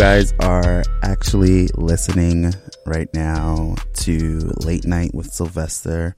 Guys 0.00 0.32
are 0.40 0.82
actually 1.02 1.68
listening 1.74 2.54
right 2.86 3.12
now 3.12 3.74
to 3.92 4.50
Late 4.64 4.86
Night 4.86 5.14
with 5.14 5.30
Sylvester. 5.30 6.16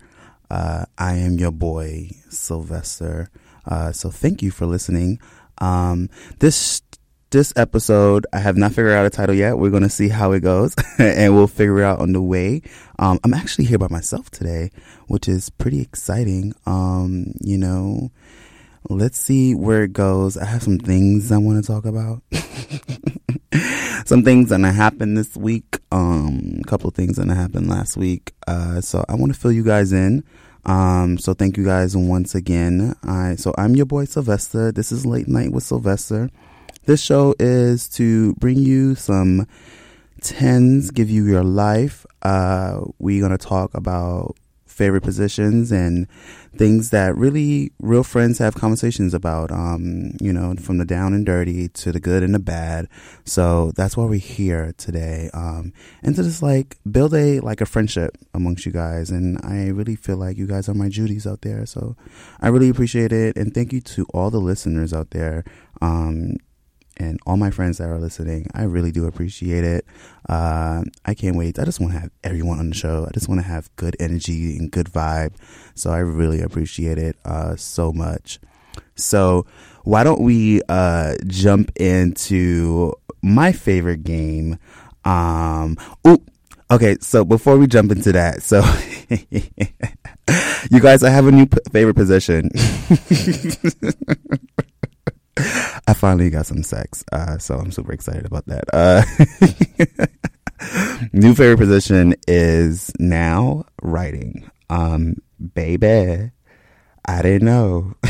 Uh, 0.48 0.84
I 0.98 1.14
am 1.14 1.32
your 1.32 1.50
boy, 1.50 2.10
Sylvester. 2.28 3.28
Uh, 3.66 3.91
so 3.91 4.08
thank 4.08 4.41
you 4.41 4.52
for 4.52 4.66
listening. 4.66 5.18
Um, 5.58 6.10
this 6.38 6.80
this 7.30 7.52
episode, 7.56 8.24
I 8.32 8.38
have 8.38 8.56
not 8.56 8.70
figured 8.70 8.92
out 8.92 9.05
a 9.05 9.10
title 9.10 9.34
yet. 9.34 9.58
We're 9.58 9.70
going 9.70 9.83
to 9.83 9.88
see 9.88 10.08
how 10.08 10.30
it 10.30 10.44
goes 10.44 10.77
and 11.00 11.34
we'll 11.34 11.48
figure 11.48 11.80
it 11.80 11.84
out 11.84 11.98
on 11.98 12.12
the 12.12 12.22
way. 12.22 12.62
Um, 13.00 13.19
I'm 13.24 13.34
actually 13.34 13.64
here 13.64 13.78
by 13.78 13.88
myself 13.91 14.30
today, 14.30 14.70
which 15.08 15.27
is 15.28 15.50
pretty 15.50 15.80
exciting. 15.80 16.55
Um, 16.66 17.34
you 17.41 17.58
know, 17.58 18.12
let's 18.88 19.19
see 19.19 19.56
where 19.56 19.83
it 19.83 19.92
goes. 19.92 20.36
I 20.36 20.44
have 20.44 20.62
some 20.62 20.78
things 20.78 21.33
I 21.33 21.38
want 21.38 21.64
to 21.64 21.66
talk 21.66 21.84
about. 21.84 22.22
some 24.06 24.23
things 24.23 24.48
that 24.51 24.61
happened 24.61 25.16
this 25.16 25.37
week. 25.37 25.79
Um, 25.91 26.61
a 26.61 26.66
couple 26.66 26.88
of 26.88 26.95
things 26.95 27.16
that 27.16 27.29
happened 27.29 27.69
last 27.69 27.97
week. 27.97 28.33
Uh, 28.47 28.80
so 28.80 29.05
I 29.09 29.14
want 29.14 29.34
to 29.34 29.39
fill 29.39 29.53
you 29.53 29.64
guys 29.64 29.92
in. 29.92 30.25
Um, 30.64 31.19
so 31.19 31.34
thank 31.34 31.56
you 31.56 31.64
guys 31.64 31.97
once 31.97 32.34
again. 32.34 32.94
I, 33.03 33.34
so 33.36 33.55
I'm 33.59 33.75
your 33.75 33.86
boy 33.86 34.05
Sylvester. 34.05 34.72
This 34.72 34.92
is 34.92 35.05
Late 35.05 35.28
Night 35.28 35.53
with 35.53 35.64
Sylvester. 35.64 36.31
This 36.84 37.03
show 37.03 37.34
is 37.39 37.89
to 37.91 38.34
bring 38.34 38.59
you 38.59 38.94
some 38.94 39.47
tens, 40.20 40.91
give 40.91 41.11
you 41.11 41.27
your 41.27 41.44
life. 41.44 42.06
Uh, 42.22 42.81
we're 42.98 43.20
to 43.37 43.39
talk 43.39 43.75
about 43.75 44.37
favorite 44.73 45.03
positions 45.03 45.70
and 45.70 46.09
things 46.56 46.91
that 46.91 47.17
really 47.17 47.73
real 47.78 48.03
friends 48.03 48.39
have 48.39 48.55
conversations 48.55 49.15
about, 49.15 49.51
um, 49.51 50.12
you 50.20 50.33
know, 50.33 50.55
from 50.56 50.78
the 50.78 50.84
down 50.84 51.15
and 51.15 51.25
dirty 51.25 51.69
to 51.69 51.92
the 51.92 52.01
good 52.01 52.23
and 52.23 52.34
the 52.34 52.39
bad. 52.39 52.89
So 53.25 53.73
that's 53.77 53.97
why 53.97 54.05
we're 54.05 54.19
here 54.19 54.75
today. 54.77 55.31
Um, 55.33 55.73
and 56.03 56.15
to 56.17 56.23
just 56.23 56.43
like 56.43 56.77
build 56.91 57.15
a, 57.15 57.41
like 57.41 57.61
a 57.61 57.67
friendship 57.67 58.19
amongst 58.34 58.67
you 58.67 58.73
guys. 58.73 59.11
And 59.11 59.39
I 59.45 59.69
really 59.69 59.97
feel 59.97 60.17
like 60.17 60.37
you 60.37 60.47
guys 60.47 60.69
are 60.69 60.75
my 60.75 60.89
Judies 60.89 61.27
out 61.27 61.43
there. 61.43 61.65
So 61.67 61.97
I 62.41 62.48
really 62.48 62.69
appreciate 62.69 63.12
it. 63.12 63.37
And 63.37 63.55
thank 63.55 63.73
you 63.73 63.81
to 63.81 64.06
all 64.12 64.31
the 64.31 64.41
listeners 64.41 64.93
out 64.93 65.11
there. 65.11 65.45
Um, 65.81 66.37
and 66.96 67.18
all 67.26 67.36
my 67.36 67.50
friends 67.50 67.78
that 67.78 67.88
are 67.88 67.98
listening. 67.98 68.46
I 68.54 68.64
really 68.64 68.92
do 68.92 69.06
appreciate 69.06 69.64
it. 69.64 69.86
Uh, 70.28 70.82
I 71.04 71.14
can't 71.14 71.36
wait. 71.36 71.58
I 71.58 71.64
just 71.64 71.80
want 71.80 71.92
to 71.92 71.98
have 71.98 72.10
everyone 72.22 72.58
on 72.58 72.68
the 72.68 72.74
show. 72.74 73.06
I 73.08 73.12
just 73.12 73.28
want 73.28 73.40
to 73.40 73.46
have 73.46 73.74
good 73.76 73.96
energy 73.98 74.56
and 74.56 74.70
good 74.70 74.86
vibe. 74.86 75.34
So 75.74 75.90
I 75.90 75.98
really 75.98 76.40
appreciate 76.40 76.98
it 76.98 77.16
uh, 77.24 77.56
so 77.56 77.92
much. 77.92 78.38
So 78.94 79.46
why 79.84 80.04
don't 80.04 80.20
we 80.20 80.62
uh, 80.68 81.16
jump 81.26 81.72
into 81.76 82.92
my 83.22 83.52
favorite 83.52 84.04
game? 84.04 84.58
Um, 85.04 85.76
oh, 86.04 86.22
okay. 86.70 86.96
So 87.00 87.24
before 87.24 87.58
we 87.58 87.66
jump 87.66 87.90
into 87.90 88.12
that, 88.12 88.42
so 88.42 88.62
you 90.70 90.80
guys, 90.80 91.02
I 91.02 91.10
have 91.10 91.26
a 91.26 91.32
new 91.32 91.46
p- 91.46 91.58
favorite 91.72 91.96
position. 91.96 92.50
I 95.87 95.94
finally 95.94 96.31
got 96.31 96.47
some 96.47 96.62
sex, 96.62 97.04
uh, 97.12 97.38
so 97.38 97.56
I'm 97.56 97.72
super 97.72 97.93
excited 97.93 98.25
about 98.25 98.47
that. 98.47 98.65
Uh, 98.72 99.03
new 101.12 101.34
favorite 101.34 101.59
position 101.59 102.15
is 102.28 102.93
now 102.98 103.65
writing. 103.82 104.48
Um, 104.70 105.16
baby, 105.54 106.31
I 107.04 107.22
didn't 107.22 107.44
know. 107.44 107.94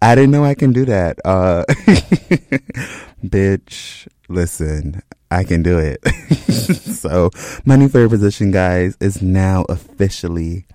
I 0.00 0.14
didn't 0.14 0.30
know 0.30 0.44
I 0.44 0.54
can 0.54 0.72
do 0.72 0.84
that. 0.86 1.18
Uh, 1.24 1.64
bitch, 3.24 4.06
listen, 4.28 5.02
I 5.30 5.44
can 5.44 5.62
do 5.62 5.78
it. 5.78 6.06
so 6.52 7.30
my 7.64 7.76
new 7.76 7.88
favorite 7.88 8.10
position, 8.10 8.50
guys, 8.52 8.96
is 9.00 9.20
now 9.22 9.64
officially 9.68 10.66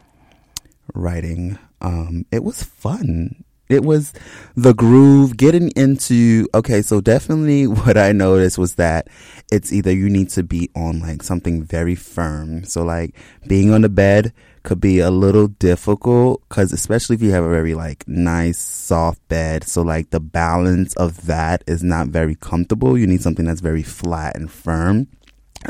writing 0.94 1.58
um, 1.82 2.26
it 2.32 2.44
was 2.44 2.64
fun. 2.64 3.44
It 3.70 3.84
was 3.84 4.14
the 4.56 4.74
groove 4.74 5.36
getting 5.36 5.70
into, 5.72 6.48
okay, 6.54 6.82
so 6.82 7.02
definitely 7.02 7.68
what 7.68 7.98
I 7.98 8.12
noticed 8.12 8.58
was 8.58 8.76
that 8.76 9.08
it's 9.52 9.72
either 9.72 9.92
you 9.92 10.10
need 10.10 10.30
to 10.32 10.44
be 10.44 10.70
on 10.76 11.00
like 11.00 11.24
something 11.24 11.64
very 11.64 11.96
firm. 11.96 12.64
So 12.64 12.84
like 12.84 13.16
being 13.48 13.74
on 13.74 13.82
the 13.82 13.90
bed 13.90 14.34
could 14.64 14.82
be 14.82 15.00
a 15.00 15.10
little 15.10 15.48
difficult 15.48 16.44
because 16.50 16.74
especially 16.74 17.16
if 17.16 17.22
you 17.22 17.32
have 17.32 17.46
a 17.46 17.50
very 17.50 17.74
like 17.74 18.06
nice 18.08 18.58
soft 18.58 19.26
bed. 19.30 19.64
So 19.64 19.82
like 19.82 20.10
the 20.10 20.20
balance 20.20 20.94
of 20.96 21.26
that 21.28 21.64
is 21.68 21.84
not 21.84 22.08
very 22.08 22.36
comfortable. 22.36 22.98
You 22.98 23.08
need 23.08 23.22
something 23.22 23.46
that's 23.46 23.62
very 23.62 23.84
flat 23.84 24.36
and 24.36 24.52
firm. 24.52 25.08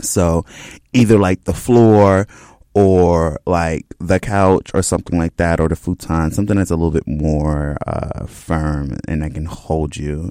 So 0.02 0.46
either 0.94 1.18
like 1.18 1.44
the 1.44 1.53
floor 1.53 2.28
or 2.77 3.39
like 3.47 3.88
the 3.97 4.19
couch 4.19 4.69
or 4.75 4.83
something 4.83 5.17
like 5.17 5.35
that 5.38 5.59
or 5.59 5.67
the 5.67 5.75
futon, 5.75 6.29
something 6.29 6.57
that's 6.57 6.69
a 6.69 6.75
little 6.75 6.91
bit 6.91 7.07
more 7.07 7.75
uh, 7.88 8.27
firm 8.27 8.95
and 9.07 9.23
that 9.23 9.33
can 9.33 9.45
hold 9.45 9.97
you. 9.97 10.29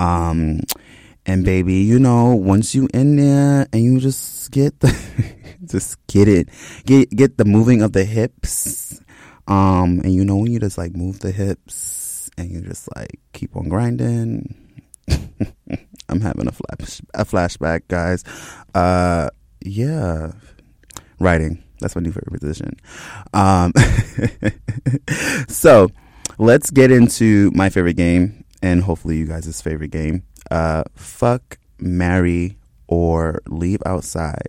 Um, 0.00 0.62
and 1.24 1.44
baby, 1.44 1.74
you 1.74 2.00
know, 2.00 2.34
once 2.34 2.74
you 2.74 2.88
in 2.92 3.14
there 3.14 3.68
and 3.72 3.84
you 3.84 4.00
just 4.00 4.50
get 4.50 4.80
the, 4.80 4.92
just 5.64 6.04
get 6.08 6.26
it, 6.26 6.48
get 6.84 7.10
get 7.10 7.38
the 7.38 7.44
moving 7.44 7.80
of 7.80 7.92
the 7.92 8.04
hips. 8.04 9.00
Um, 9.46 10.00
and 10.02 10.12
you 10.12 10.24
know 10.24 10.38
when 10.38 10.50
you 10.50 10.58
just 10.58 10.76
like 10.76 10.96
move 10.96 11.20
the 11.20 11.30
hips 11.30 12.28
and 12.36 12.50
you 12.50 12.60
just 12.60 12.88
like 12.96 13.20
keep 13.32 13.54
on 13.54 13.68
grinding. 13.68 14.52
I'm 16.08 16.20
having 16.20 16.48
a 16.48 16.52
flash 16.52 17.00
a 17.14 17.24
flashback, 17.24 17.82
guys. 17.86 18.24
Uh, 18.74 19.30
yeah, 19.60 20.32
writing 21.20 21.62
that's 21.84 21.94
my 21.94 22.02
new 22.02 22.12
favorite 22.12 22.40
position. 22.40 22.76
Um, 23.34 23.72
so 25.48 25.88
let's 26.38 26.70
get 26.70 26.90
into 26.90 27.50
my 27.54 27.68
favorite 27.68 27.96
game 27.96 28.44
and 28.62 28.82
hopefully 28.82 29.18
you 29.18 29.26
guys' 29.26 29.60
favorite 29.60 29.90
game. 29.90 30.22
Uh, 30.50 30.84
fuck, 30.94 31.58
marry, 31.78 32.56
or 32.88 33.42
leave 33.46 33.82
outside. 33.84 34.48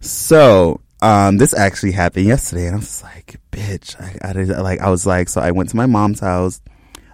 So 0.00 0.80
um, 1.02 1.36
this 1.36 1.52
actually 1.54 1.92
happened 1.92 2.26
yesterday, 2.26 2.66
and 2.66 2.76
I 2.76 2.78
was 2.78 3.02
like, 3.02 3.40
"Bitch!" 3.52 4.00
I, 4.00 4.30
I 4.30 4.32
did, 4.32 4.48
like 4.48 4.80
I 4.80 4.88
was 4.88 5.06
like, 5.06 5.28
so 5.28 5.40
I 5.40 5.50
went 5.50 5.68
to 5.70 5.76
my 5.76 5.86
mom's 5.86 6.20
house. 6.20 6.62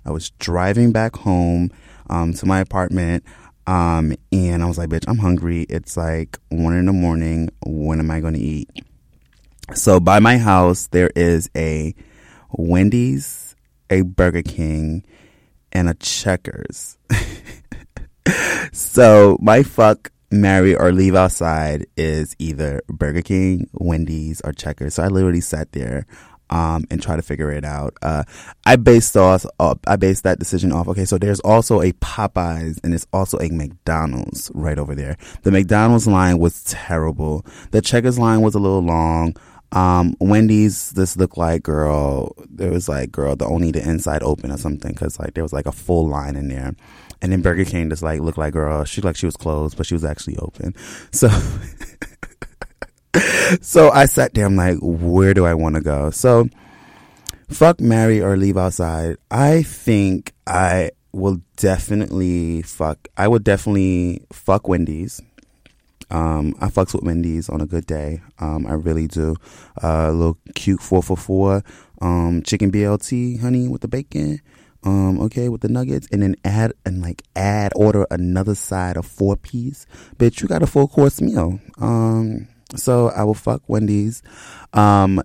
I 0.04 0.12
was 0.12 0.30
driving 0.38 0.92
back 0.92 1.16
home 1.16 1.70
um, 2.08 2.32
to 2.34 2.46
my 2.46 2.60
apartment. 2.60 3.24
Um, 3.66 4.14
and 4.32 4.62
I 4.62 4.66
was 4.66 4.78
like, 4.78 4.88
bitch, 4.88 5.04
I'm 5.06 5.18
hungry. 5.18 5.62
It's 5.68 5.96
like 5.96 6.38
one 6.48 6.74
in 6.74 6.86
the 6.86 6.92
morning. 6.92 7.50
When 7.64 8.00
am 8.00 8.10
I 8.10 8.20
going 8.20 8.34
to 8.34 8.40
eat? 8.40 8.68
So 9.74 10.00
by 10.00 10.18
my 10.18 10.36
house, 10.36 10.88
there 10.88 11.10
is 11.14 11.48
a 11.56 11.94
Wendy's, 12.50 13.54
a 13.88 14.02
Burger 14.02 14.42
King, 14.42 15.04
and 15.72 15.88
a 15.88 15.94
Checkers. 15.94 16.98
so 18.72 19.38
my 19.40 19.62
fuck, 19.62 20.10
marry, 20.30 20.74
or 20.74 20.92
leave 20.92 21.14
outside 21.14 21.86
is 21.96 22.34
either 22.38 22.82
Burger 22.88 23.22
King, 23.22 23.70
Wendy's, 23.72 24.40
or 24.42 24.52
Checkers. 24.52 24.94
So 24.94 25.04
I 25.04 25.08
literally 25.08 25.40
sat 25.40 25.72
there 25.72 26.04
um, 26.50 26.84
and 26.90 27.00
try 27.00 27.16
to 27.16 27.22
figure 27.22 27.50
it 27.52 27.64
out. 27.64 27.94
Uh, 28.02 28.24
I 28.66 28.76
based 28.76 29.16
off, 29.16 29.46
uh, 29.60 29.76
I 29.86 29.96
based 29.96 30.24
that 30.24 30.38
decision 30.38 30.72
off. 30.72 30.88
Okay, 30.88 31.04
so 31.04 31.16
there's 31.16 31.40
also 31.40 31.80
a 31.80 31.92
Popeyes 31.92 32.78
and 32.82 32.92
it's 32.92 33.06
also 33.12 33.38
a 33.38 33.48
McDonald's 33.48 34.50
right 34.54 34.78
over 34.78 34.94
there. 34.94 35.16
The 35.42 35.52
McDonald's 35.52 36.08
line 36.08 36.38
was 36.38 36.64
terrible. 36.64 37.46
The 37.70 37.80
Checkers 37.80 38.18
line 38.18 38.42
was 38.42 38.54
a 38.54 38.58
little 38.58 38.82
long. 38.82 39.36
Um, 39.72 40.16
Wendy's, 40.18 40.90
this 40.90 41.16
looked 41.16 41.38
like 41.38 41.62
girl. 41.62 42.34
There 42.48 42.72
was 42.72 42.88
like 42.88 43.12
girl, 43.12 43.36
the 43.36 43.46
only 43.46 43.70
the 43.70 43.88
inside 43.88 44.22
open 44.22 44.50
or 44.50 44.58
something, 44.58 44.92
because 44.92 45.18
like 45.18 45.34
there 45.34 45.44
was 45.44 45.52
like 45.52 45.66
a 45.66 45.72
full 45.72 46.08
line 46.08 46.36
in 46.36 46.48
there. 46.48 46.74
And 47.22 47.32
then 47.32 47.42
Burger 47.42 47.64
King 47.64 47.90
just 47.90 48.02
like 48.02 48.20
looked 48.20 48.38
like 48.38 48.52
girl. 48.52 48.84
She 48.84 49.00
like 49.00 49.16
she 49.16 49.26
was 49.26 49.36
closed, 49.36 49.76
but 49.76 49.86
she 49.86 49.94
was 49.94 50.04
actually 50.04 50.38
open. 50.38 50.74
So, 51.12 51.28
so 53.60 53.90
I 53.90 54.06
sat 54.06 54.34
there. 54.34 54.46
I'm 54.46 54.56
like, 54.56 54.78
where 54.80 55.34
do 55.34 55.44
I 55.44 55.54
want 55.54 55.76
to 55.76 55.82
go? 55.82 56.10
So, 56.10 56.48
fuck, 57.48 57.80
marry, 57.80 58.20
or 58.20 58.36
leave 58.36 58.56
outside. 58.56 59.16
I 59.30 59.62
think 59.62 60.32
I 60.46 60.90
will 61.12 61.42
definitely 61.56 62.62
fuck. 62.62 63.08
I 63.16 63.28
would 63.28 63.44
definitely 63.44 64.22
fuck 64.32 64.66
Wendy's 64.66 65.20
um, 66.10 66.54
I 66.60 66.68
fucks 66.68 66.94
with 66.94 67.04
Wendy's 67.04 67.48
on 67.48 67.60
a 67.60 67.66
good 67.66 67.86
day. 67.86 68.20
Um, 68.38 68.66
I 68.66 68.72
really 68.72 69.06
do. 69.06 69.36
Uh, 69.82 70.08
a 70.08 70.12
little 70.12 70.38
cute 70.54 70.80
four 70.80 71.02
for 71.02 71.16
four, 71.16 71.62
um, 72.00 72.42
chicken 72.42 72.70
BLT, 72.70 73.40
honey, 73.40 73.68
with 73.68 73.82
the 73.82 73.88
bacon. 73.88 74.40
Um, 74.82 75.20
okay, 75.20 75.50
with 75.50 75.60
the 75.60 75.68
nuggets, 75.68 76.08
and 76.10 76.22
then 76.22 76.36
add 76.42 76.72
and 76.86 77.02
like 77.02 77.22
add 77.36 77.72
order 77.76 78.06
another 78.10 78.54
side 78.54 78.96
of 78.96 79.04
four 79.04 79.36
piece. 79.36 79.86
Bitch, 80.16 80.40
you 80.40 80.48
got 80.48 80.62
a 80.62 80.66
full 80.66 80.88
course 80.88 81.20
meal. 81.20 81.60
Um, 81.78 82.48
so 82.76 83.08
I 83.10 83.24
will 83.24 83.34
fuck 83.34 83.62
Wendy's. 83.68 84.22
Um, 84.72 85.22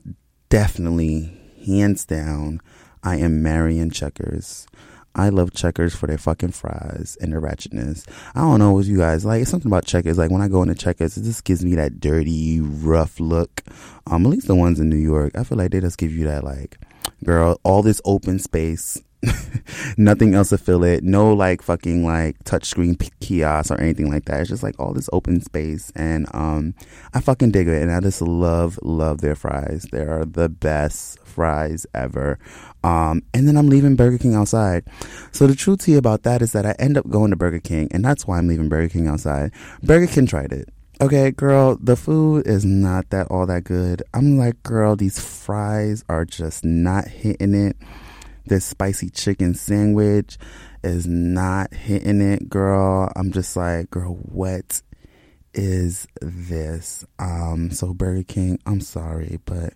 definitely, 0.50 1.40
hands 1.66 2.06
down, 2.06 2.62
I 3.02 3.18
am 3.18 3.42
marrying 3.42 3.92
Checkers. 3.92 4.68
I 5.15 5.29
love 5.29 5.53
Checkers 5.53 5.95
for 5.95 6.07
their 6.07 6.17
fucking 6.17 6.51
fries 6.51 7.17
and 7.21 7.31
their 7.31 7.41
ratchetness. 7.41 8.06
I 8.35 8.41
don't 8.41 8.59
know 8.59 8.73
what 8.73 8.85
you 8.85 8.97
guys 8.97 9.25
like. 9.25 9.41
It's 9.41 9.50
something 9.50 9.71
about 9.71 9.85
Checkers. 9.85 10.17
Like 10.17 10.29
when 10.29 10.41
I 10.41 10.50
go 10.50 10.62
into 10.62 10.75
Checkers, 10.75 11.17
it 11.17 11.23
just 11.23 11.45
gives 11.45 11.63
me 11.63 11.75
that 11.75 12.00
dirty, 12.01 12.59
rough 12.59 13.19
look. 13.19 13.63
Um, 14.07 14.25
at 14.25 14.31
least 14.31 14.47
the 14.47 14.56
ones 14.56 14.79
in 14.79 14.89
New 14.89 14.97
York, 14.97 15.38
I 15.38 15.44
feel 15.44 15.57
like 15.57 15.71
they 15.71 15.79
just 15.79 15.97
give 15.97 16.12
you 16.12 16.25
that 16.25 16.44
like, 16.44 16.77
girl, 17.23 17.59
all 17.63 17.81
this 17.81 18.01
open 18.06 18.39
space 18.39 19.01
nothing 19.97 20.33
else 20.33 20.50
to 20.50 20.57
fill 20.57 20.83
it. 20.83 21.03
No 21.03 21.33
like 21.33 21.62
fucking 21.62 22.06
like 22.06 22.38
touchscreen 22.44 22.97
kiosk 23.19 23.71
or 23.71 23.79
anything 23.79 24.12
like 24.12 24.25
that. 24.25 24.41
It's 24.41 24.50
just 24.50 24.63
like 24.63 24.79
all 24.79 24.94
this 24.94 25.09
open 25.13 25.41
space, 25.41 25.91
and 25.95 26.27
um, 26.33 26.75
I 27.13 27.21
fucking 27.21 27.51
dig 27.51 27.67
it. 27.67 27.81
And 27.81 27.91
I 27.91 28.00
just 28.00 28.21
love 28.21 28.79
love 28.81 29.21
their 29.21 29.35
fries. 29.35 29.88
They 29.91 30.01
are 30.01 30.25
the 30.25 30.50
best 30.50 31.19
fries 31.25 31.85
ever. 31.94 32.39
Um, 32.86 33.24
and 33.34 33.48
then 33.48 33.58
I'm 33.58 33.68
leaving 33.68 33.96
Burger 33.96 34.20
King 34.20 34.36
outside. 34.36 34.84
So 35.32 35.48
the 35.48 35.56
truth 35.56 35.88
about 35.88 36.22
that 36.22 36.44
is 36.44 36.52
that 36.52 36.68
I 36.68 36.76
end 36.78 37.00
up 37.00 37.10
going 37.10 37.32
to 37.32 37.36
Burger 37.36 37.60
King, 37.60 37.88
and 37.90 38.06
that's 38.06 38.28
why 38.28 38.38
I'm 38.38 38.48
leaving 38.48 38.70
Burger 38.70 38.90
King 38.90 39.08
outside. 39.08 39.54
Burger 39.82 40.06
King 40.06 40.28
tried 40.28 40.54
it. 40.54 40.70
Okay, 41.02 41.32
girl, 41.32 41.80
the 41.82 41.96
food 41.96 42.46
is 42.46 42.64
not 42.64 43.10
that 43.10 43.26
all 43.32 43.48
that 43.48 43.64
good. 43.64 44.04
I'm 44.14 44.38
like, 44.38 44.62
girl, 44.62 44.96
these 44.96 45.18
fries 45.18 46.04
are 46.10 46.26
just 46.26 46.64
not 46.64 47.08
hitting 47.08 47.56
it. 47.56 47.76
This 48.46 48.66
spicy 48.66 49.10
chicken 49.10 49.56
sandwich 49.56 50.38
is 50.84 51.08
not 51.08 51.74
hitting 51.74 52.22
it, 52.22 52.50
girl. 52.50 53.12
I'm 53.16 53.32
just 53.32 53.58
like, 53.58 53.90
girl, 53.90 54.14
what 54.14 54.84
is 55.56 56.07
this? 56.22 57.06
Um, 57.18 57.72
so 57.72 57.94
Burger 57.94 58.24
King, 58.24 58.60
I'm 58.66 58.81
sorry, 58.81 59.40
but 59.46 59.74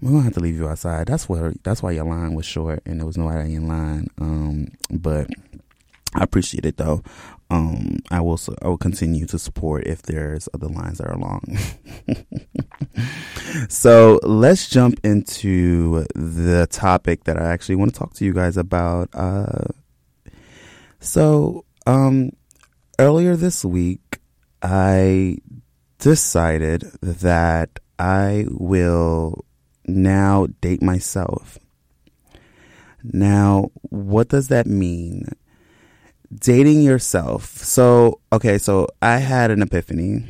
we're 0.00 0.10
gonna 0.10 0.24
have 0.24 0.34
to 0.34 0.40
leave 0.40 0.56
you 0.56 0.68
outside. 0.68 1.06
That's 1.06 1.28
where 1.28 1.54
that's 1.62 1.82
why 1.82 1.92
your 1.92 2.04
line 2.04 2.34
was 2.34 2.46
short 2.46 2.82
and 2.84 3.00
there 3.00 3.06
was 3.06 3.16
nobody 3.16 3.54
in 3.54 3.68
line. 3.68 4.08
Um, 4.18 4.68
but 4.90 5.28
I 6.14 6.22
appreciate 6.24 6.66
it 6.66 6.76
though. 6.76 7.02
Um, 7.50 7.98
I 8.10 8.20
will 8.20 8.38
I 8.62 8.68
will 8.68 8.78
continue 8.78 9.26
to 9.26 9.38
support 9.38 9.86
if 9.86 10.02
there's 10.02 10.48
other 10.52 10.68
lines 10.68 10.98
that 10.98 11.08
are 11.08 11.18
long. 11.18 11.42
so 13.68 14.20
let's 14.22 14.68
jump 14.68 15.00
into 15.04 16.06
the 16.14 16.66
topic 16.70 17.24
that 17.24 17.36
I 17.40 17.46
actually 17.52 17.76
want 17.76 17.92
to 17.92 17.98
talk 17.98 18.14
to 18.14 18.24
you 18.24 18.32
guys 18.32 18.56
about. 18.56 19.08
Uh, 19.12 19.66
so 21.00 21.64
um, 21.86 22.30
earlier 22.98 23.36
this 23.36 23.64
week, 23.64 24.09
I 24.62 25.38
decided 25.98 26.82
that 27.02 27.78
I 27.98 28.46
will 28.50 29.44
now 29.86 30.48
date 30.60 30.82
myself. 30.82 31.58
Now, 33.02 33.70
what 33.82 34.28
does 34.28 34.48
that 34.48 34.66
mean? 34.66 35.26
dating 36.34 36.82
yourself. 36.82 37.48
So, 37.58 38.20
okay, 38.32 38.58
so 38.58 38.88
I 39.02 39.18
had 39.18 39.50
an 39.50 39.62
epiphany. 39.62 40.24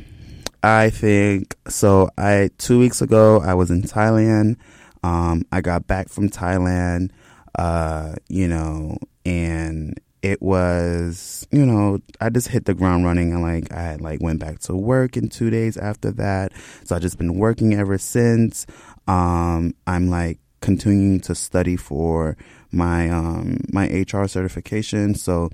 I 0.63 0.89
think 0.89 1.55
so. 1.67 2.09
I 2.17 2.49
two 2.57 2.79
weeks 2.79 3.01
ago 3.01 3.41
I 3.41 3.53
was 3.53 3.71
in 3.71 3.81
Thailand. 3.83 4.57
Um, 5.03 5.43
I 5.51 5.61
got 5.61 5.87
back 5.87 6.09
from 6.09 6.29
Thailand, 6.29 7.09
uh, 7.57 8.15
you 8.29 8.47
know, 8.47 8.97
and 9.25 9.99
it 10.21 10.41
was, 10.41 11.47
you 11.51 11.65
know, 11.65 11.99
I 12.19 12.29
just 12.29 12.49
hit 12.49 12.65
the 12.65 12.73
ground 12.73 13.05
running 13.05 13.33
and 13.33 13.41
like 13.41 13.71
I 13.71 13.81
had 13.81 14.01
like 14.01 14.21
went 14.21 14.39
back 14.39 14.59
to 14.59 14.75
work 14.75 15.17
in 15.17 15.29
two 15.29 15.49
days 15.49 15.77
after 15.77 16.11
that. 16.11 16.51
So 16.83 16.95
I 16.95 16.99
just 16.99 17.17
been 17.17 17.35
working 17.35 17.73
ever 17.73 17.97
since. 17.97 18.67
Um, 19.07 19.73
I'm 19.87 20.09
like 20.09 20.39
continuing 20.61 21.19
to 21.21 21.33
study 21.33 21.75
for 21.75 22.37
my 22.71 23.09
um 23.09 23.61
my 23.71 23.87
HR 23.87 24.27
certification. 24.27 25.15
So 25.15 25.49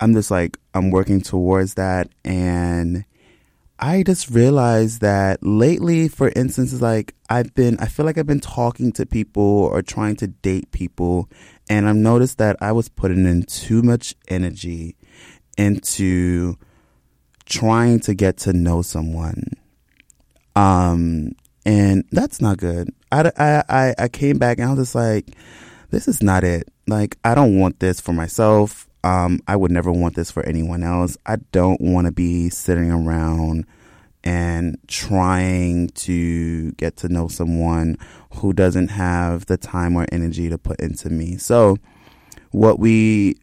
I'm 0.00 0.14
just 0.14 0.30
like, 0.30 0.58
I'm 0.74 0.90
working 0.90 1.20
towards 1.20 1.74
that. 1.74 2.08
And 2.24 3.04
I 3.78 4.02
just 4.04 4.30
realized 4.30 5.00
that 5.02 5.42
lately, 5.42 6.08
for 6.08 6.32
instance, 6.34 6.80
like 6.80 7.14
I've 7.28 7.54
been, 7.54 7.76
I 7.78 7.86
feel 7.86 8.06
like 8.06 8.16
I've 8.18 8.26
been 8.26 8.40
talking 8.40 8.92
to 8.92 9.04
people 9.04 9.42
or 9.42 9.82
trying 9.82 10.16
to 10.16 10.28
date 10.28 10.70
people. 10.70 11.28
And 11.68 11.88
I've 11.88 11.96
noticed 11.96 12.38
that 12.38 12.56
I 12.60 12.72
was 12.72 12.88
putting 12.88 13.26
in 13.26 13.42
too 13.42 13.82
much 13.82 14.14
energy 14.28 14.96
into 15.58 16.56
trying 17.44 18.00
to 18.00 18.14
get 18.14 18.36
to 18.38 18.52
know 18.52 18.82
someone. 18.82 19.44
Um, 20.54 21.32
and 21.64 22.04
that's 22.12 22.40
not 22.40 22.58
good. 22.58 22.90
I, 23.10 23.30
I, 23.68 23.94
I 23.98 24.08
came 24.08 24.38
back 24.38 24.58
and 24.58 24.68
I 24.68 24.70
was 24.70 24.80
just 24.80 24.94
like, 24.94 25.28
this 25.90 26.08
is 26.08 26.22
not 26.22 26.44
it. 26.44 26.68
Like, 26.86 27.18
I 27.24 27.34
don't 27.34 27.58
want 27.58 27.80
this 27.80 28.00
for 28.00 28.12
myself. 28.12 28.88
Um, 29.02 29.40
I 29.46 29.56
would 29.56 29.70
never 29.70 29.92
want 29.92 30.16
this 30.16 30.30
for 30.30 30.44
anyone 30.44 30.82
else. 30.82 31.16
I 31.26 31.36
don't 31.52 31.80
want 31.80 32.06
to 32.06 32.12
be 32.12 32.50
sitting 32.50 32.90
around 32.90 33.66
and 34.26 34.76
trying 34.88 35.86
to 35.90 36.72
get 36.72 36.96
to 36.96 37.08
know 37.08 37.28
someone 37.28 37.96
who 38.34 38.52
doesn't 38.52 38.88
have 38.88 39.46
the 39.46 39.56
time 39.56 39.94
or 39.94 40.04
energy 40.10 40.48
to 40.48 40.58
put 40.58 40.80
into 40.80 41.08
me. 41.08 41.36
So 41.36 41.76
what 42.50 42.80
we 42.80 43.36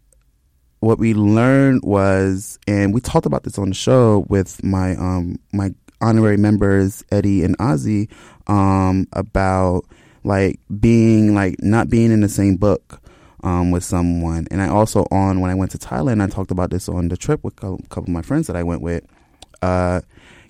what 0.81 0.99
we 0.99 1.13
learned 1.13 1.83
was 1.83 2.59
and 2.67 2.93
we 2.93 2.99
talked 2.99 3.25
about 3.25 3.43
this 3.43 3.57
on 3.57 3.69
the 3.69 3.75
show 3.75 4.25
with 4.27 4.61
my 4.61 4.95
um 4.97 5.39
my 5.53 5.73
honorary 6.01 6.35
members 6.35 7.01
Eddie 7.11 7.43
and 7.43 7.57
Ozzy 7.59 8.11
um 8.47 9.07
about 9.13 9.85
like 10.25 10.59
being 10.81 11.33
like 11.33 11.55
not 11.59 11.89
being 11.89 12.11
in 12.11 12.19
the 12.19 12.29
same 12.29 12.57
book 12.57 12.99
um, 13.43 13.71
with 13.71 13.83
someone. 13.83 14.47
And 14.51 14.61
I 14.61 14.67
also 14.69 15.05
on 15.11 15.41
when 15.41 15.51
I 15.51 15.55
went 15.55 15.71
to 15.71 15.77
Thailand, 15.77 16.21
I 16.21 16.27
talked 16.27 16.51
about 16.51 16.69
this 16.71 16.87
on 16.89 17.09
the 17.09 17.17
trip 17.17 17.43
with 17.43 17.55
a 17.63 17.77
couple 17.89 18.03
of 18.03 18.09
my 18.09 18.21
friends 18.21 18.47
that 18.47 18.55
I 18.55 18.63
went 18.63 18.81
with, 18.81 19.05
uh, 19.61 20.01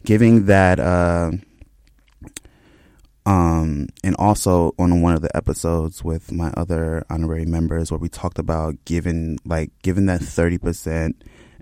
giving 0.05 0.45
that. 0.45 0.79
Uh, 0.79 1.31
um, 3.25 3.87
and 4.03 4.15
also 4.19 4.73
on 4.77 5.01
one 5.01 5.13
of 5.13 5.21
the 5.21 5.35
episodes 5.35 6.03
with 6.03 6.31
my 6.31 6.51
other 6.57 7.05
honorary 7.09 7.45
members 7.45 7.89
where 7.89 7.97
we 7.97 8.09
talked 8.09 8.37
about 8.37 8.75
giving 8.83 9.39
like 9.45 9.71
giving 9.81 10.07
that 10.07 10.19
30% 10.19 11.13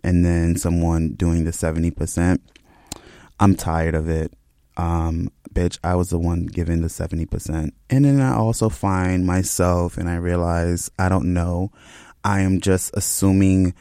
and 0.04 0.26
then 0.26 0.58
someone 0.58 1.14
doing 1.14 1.46
the 1.46 1.52
70%. 1.52 2.40
I'm 3.40 3.56
tired 3.56 3.94
of 3.94 4.10
it. 4.10 4.34
Um, 4.78 5.30
bitch, 5.54 5.78
I 5.84 5.96
was 5.96 6.10
the 6.10 6.18
one 6.18 6.46
giving 6.46 6.82
the 6.82 6.88
70%. 6.88 7.72
And 7.90 8.06
then 8.06 8.20
I 8.20 8.34
also 8.34 8.70
find 8.70 9.26
myself 9.26 9.98
and 9.98 10.10
I 10.10 10.16
realize 10.16 10.90
I 10.98 11.10
don't 11.10 11.34
know. 11.34 11.72
I 12.24 12.42
am 12.42 12.62
just 12.62 12.92
assuming 12.96 13.74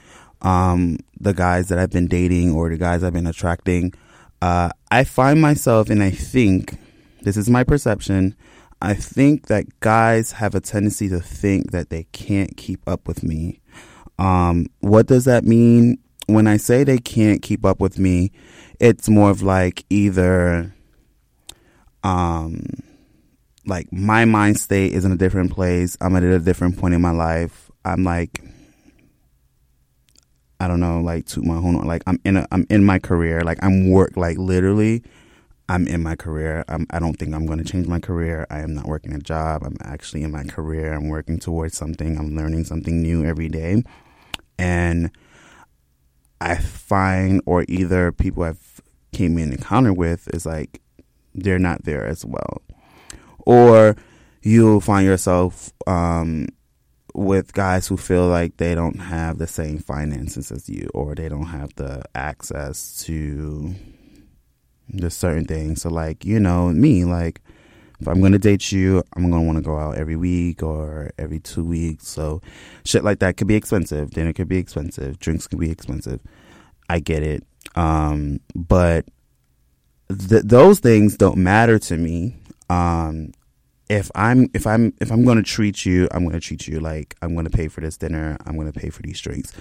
um, 0.43 0.99
the 1.19 1.35
guys 1.35 1.69
that 1.69 1.79
I've 1.79 1.91
been 1.91 2.09
dating 2.09 2.53
or 2.53 2.69
the 2.69 2.77
guys 2.77 3.03
I've 3.03 3.13
been 3.13 3.27
attracting. 3.27 3.95
Uh, 4.43 4.71
I 4.91 5.05
find 5.05 5.41
myself 5.41 5.91
and 5.91 6.03
I 6.03 6.11
think, 6.11 6.79
this 7.23 7.37
is 7.37 7.51
my 7.51 7.65
perception, 7.65 8.35
I 8.83 8.95
think 8.95 9.47
that 9.47 9.81
guys 9.81 10.33
have 10.33 10.55
a 10.55 10.61
tendency 10.61 11.09
to 11.11 11.21
think 11.21 11.73
that 11.73 11.91
they 11.91 12.05
can't 12.13 12.57
keep 12.57 12.81
up 12.89 13.07
with 13.07 13.23
me. 13.23 13.61
Um, 14.19 14.67
what 14.81 15.07
does 15.07 15.25
that 15.27 15.45
mean? 15.45 15.99
When 16.27 16.47
I 16.47 16.57
say 16.57 16.85
they 16.85 16.99
can't 16.99 17.43
keep 17.43 17.65
up 17.65 17.81
with 17.81 17.99
me, 17.99 18.33
it's 18.79 19.09
more 19.09 19.31
of 19.31 19.43
like 19.43 19.85
either 19.91 20.75
um 22.03 22.65
like 23.67 23.93
my 23.93 24.25
mind 24.25 24.59
state 24.59 24.93
is 24.93 25.05
in 25.05 25.13
a 25.13 25.17
different 25.17 25.53
place. 25.53 25.97
I'm 26.01 26.17
at 26.17 26.23
a 26.23 26.39
different 26.39 26.79
point 26.79 26.95
in 26.95 27.03
my 27.03 27.11
life. 27.11 27.71
I'm 27.85 28.05
like 28.05 28.43
I 30.61 30.69
don't 30.69 30.81
know, 30.81 31.01
like 31.01 31.27
to 31.27 31.43
my 31.43 31.57
own 31.57 31.75
like 31.87 32.03
I'm 32.07 32.21
in 32.25 32.37
a 32.37 32.47
I'm 32.53 32.67
in 32.71 32.85
my 32.85 32.99
career. 32.99 33.41
Like 33.43 33.59
I'm 33.63 33.91
work 33.91 34.17
like 34.17 34.39
literally 34.39 35.03
I'm 35.71 35.87
in 35.87 36.03
my 36.03 36.17
career. 36.17 36.65
I'm, 36.69 36.85
I 36.91 36.99
don't 36.99 37.15
think 37.15 37.33
I'm 37.33 37.47
going 37.47 37.59
to 37.59 37.65
change 37.65 37.87
my 37.87 38.01
career. 38.01 38.45
I 38.51 38.59
am 38.59 38.75
not 38.75 38.87
working 38.87 39.13
a 39.13 39.21
job. 39.21 39.63
I'm 39.65 39.77
actually 39.81 40.25
in 40.25 40.33
my 40.33 40.43
career. 40.43 40.93
I'm 40.93 41.09
working 41.09 41.39
towards 41.39 41.77
something. 41.77 42.19
I'm 42.19 42.35
learning 42.35 42.65
something 42.65 43.01
new 43.01 43.25
every 43.25 43.49
day. 43.49 43.85
And 44.59 45.13
I 46.41 46.57
find, 46.57 47.41
or 47.47 47.65
either 47.69 48.11
people 48.11 48.43
I've 48.43 48.81
came 49.13 49.39
in 49.39 49.53
encounter 49.53 49.93
with 49.93 50.27
is 50.35 50.45
like 50.45 50.83
they're 51.37 51.61
not 51.61 51.85
there 51.85 52.05
as 52.05 52.25
well. 52.25 52.63
Or 53.39 53.95
you'll 54.43 54.81
find 54.81 55.07
yourself 55.07 55.73
um, 55.87 56.49
with 57.15 57.53
guys 57.53 57.87
who 57.87 57.97
feel 57.97 58.27
like 58.27 58.57
they 58.57 58.75
don't 58.75 58.99
have 58.99 59.39
the 59.39 59.47
same 59.47 59.79
finances 59.79 60.51
as 60.51 60.69
you 60.69 60.89
or 60.95 61.15
they 61.15 61.29
don't 61.29 61.47
have 61.47 61.75
the 61.77 62.03
access 62.15 63.03
to 63.05 63.75
the 64.89 65.11
certain 65.11 65.45
things. 65.45 65.83
So, 65.83 65.91
like, 65.91 66.25
you 66.25 66.41
know, 66.41 66.69
me, 66.69 67.05
like, 67.05 67.41
if 68.01 68.09
I'm 68.09 68.21
to 68.33 68.39
date 68.39 68.73
you, 68.73 69.03
I'm 69.15 69.23
want 69.47 69.59
to 69.59 69.63
go 69.63 69.77
out 69.77 69.99
every 69.99 70.17
week 70.17 70.63
or 70.63 71.11
every 71.19 71.39
two 71.39 71.65
weeks. 71.65 72.09
So, 72.09 72.41
shit 72.85 73.05
like 73.05 73.19
that 73.19 73.37
could 73.37 73.47
be 73.47 73.57
expensive. 73.57 74.11
Dinner 74.11 74.33
could 74.33 74.49
be 74.49 74.59
expensive. 74.59 75.19
Drinks 75.19 75.47
could 75.47 75.61
be 75.61 75.71
expensive. 75.71 76.21
I 76.89 76.99
get 77.01 77.23
it. 77.23 77.45
Um, 77.77 78.41
but 78.55 79.05
th- 80.09 80.45
those 80.45 80.81
things 80.81 81.17
don't 81.17 81.37
matter 81.37 81.79
to 81.79 81.97
me. 81.97 82.37
Um, 82.69 83.33
if 83.91 84.09
I'm 84.15 84.49
if 84.55 84.67
I'm 84.69 84.95
if 85.01 85.11
I'm 85.11 85.25
going 85.25 85.37
to 85.37 85.43
treat 85.43 85.85
you, 85.85 86.09
I'm 86.13 86.21
going 86.21 86.39
to 86.39 86.41
treat 86.41 86.69
you 86.69 86.79
like 86.79 87.17
I'm 87.21 87.35
going 87.35 87.45
to 87.45 87.51
pay 87.51 87.67
for 87.67 87.81
this 87.81 87.97
dinner. 87.97 88.39
I'm 88.47 88.55
going 88.55 88.73
to 88.73 88.81
pay 88.81 88.89
for 88.89 89.03
these 89.03 89.21
drinks. 89.21 89.53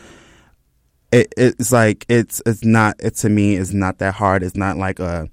It, 1.12 1.34
it's 1.36 1.72
like 1.72 2.06
it's 2.08 2.40
it's 2.46 2.64
not 2.64 2.96
it 3.00 3.16
to 3.16 3.30
me 3.30 3.56
it's 3.56 3.74
not 3.74 3.98
that 3.98 4.14
hard. 4.14 4.44
It's 4.44 4.56
not 4.56 4.78
like 4.78 5.00
a 5.00 5.28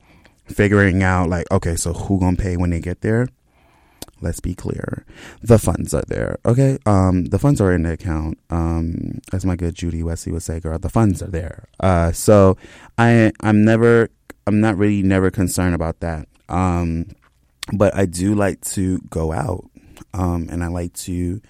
figuring 0.46 1.02
out 1.02 1.28
like 1.28 1.46
okay, 1.52 1.76
so 1.76 1.92
who 1.92 2.18
gonna 2.18 2.38
pay 2.38 2.56
when 2.56 2.70
they 2.70 2.80
get 2.80 3.02
there? 3.02 3.28
Let's 4.22 4.40
be 4.40 4.54
clear. 4.54 5.04
The 5.42 5.58
funds 5.58 5.92
are 5.92 6.04
there. 6.08 6.38
Okay. 6.46 6.78
Um, 6.86 7.26
the 7.26 7.38
funds 7.38 7.60
are 7.60 7.74
in 7.74 7.82
the 7.82 7.92
account. 7.92 8.38
Um, 8.48 9.20
as 9.30 9.44
my 9.44 9.56
good 9.56 9.74
Judy 9.74 10.02
Wesley 10.02 10.32
would 10.32 10.42
say, 10.42 10.58
girl, 10.58 10.78
the 10.78 10.88
funds 10.88 11.22
are 11.22 11.28
there. 11.28 11.68
Uh, 11.80 12.12
so 12.12 12.56
I, 12.96 13.30
I'm 13.42 13.62
never, 13.62 14.08
I'm 14.46 14.62
not 14.62 14.78
really 14.78 15.02
never 15.02 15.30
concerned 15.30 15.74
about 15.74 16.00
that. 16.00 16.28
Um, 16.48 17.08
but 17.72 17.94
I 17.94 18.06
do 18.06 18.34
like 18.34 18.60
to 18.72 18.98
go 19.10 19.32
out. 19.32 19.68
Um, 20.12 20.48
and 20.50 20.64
I 20.64 20.68
like 20.68 20.92
to 20.94 21.40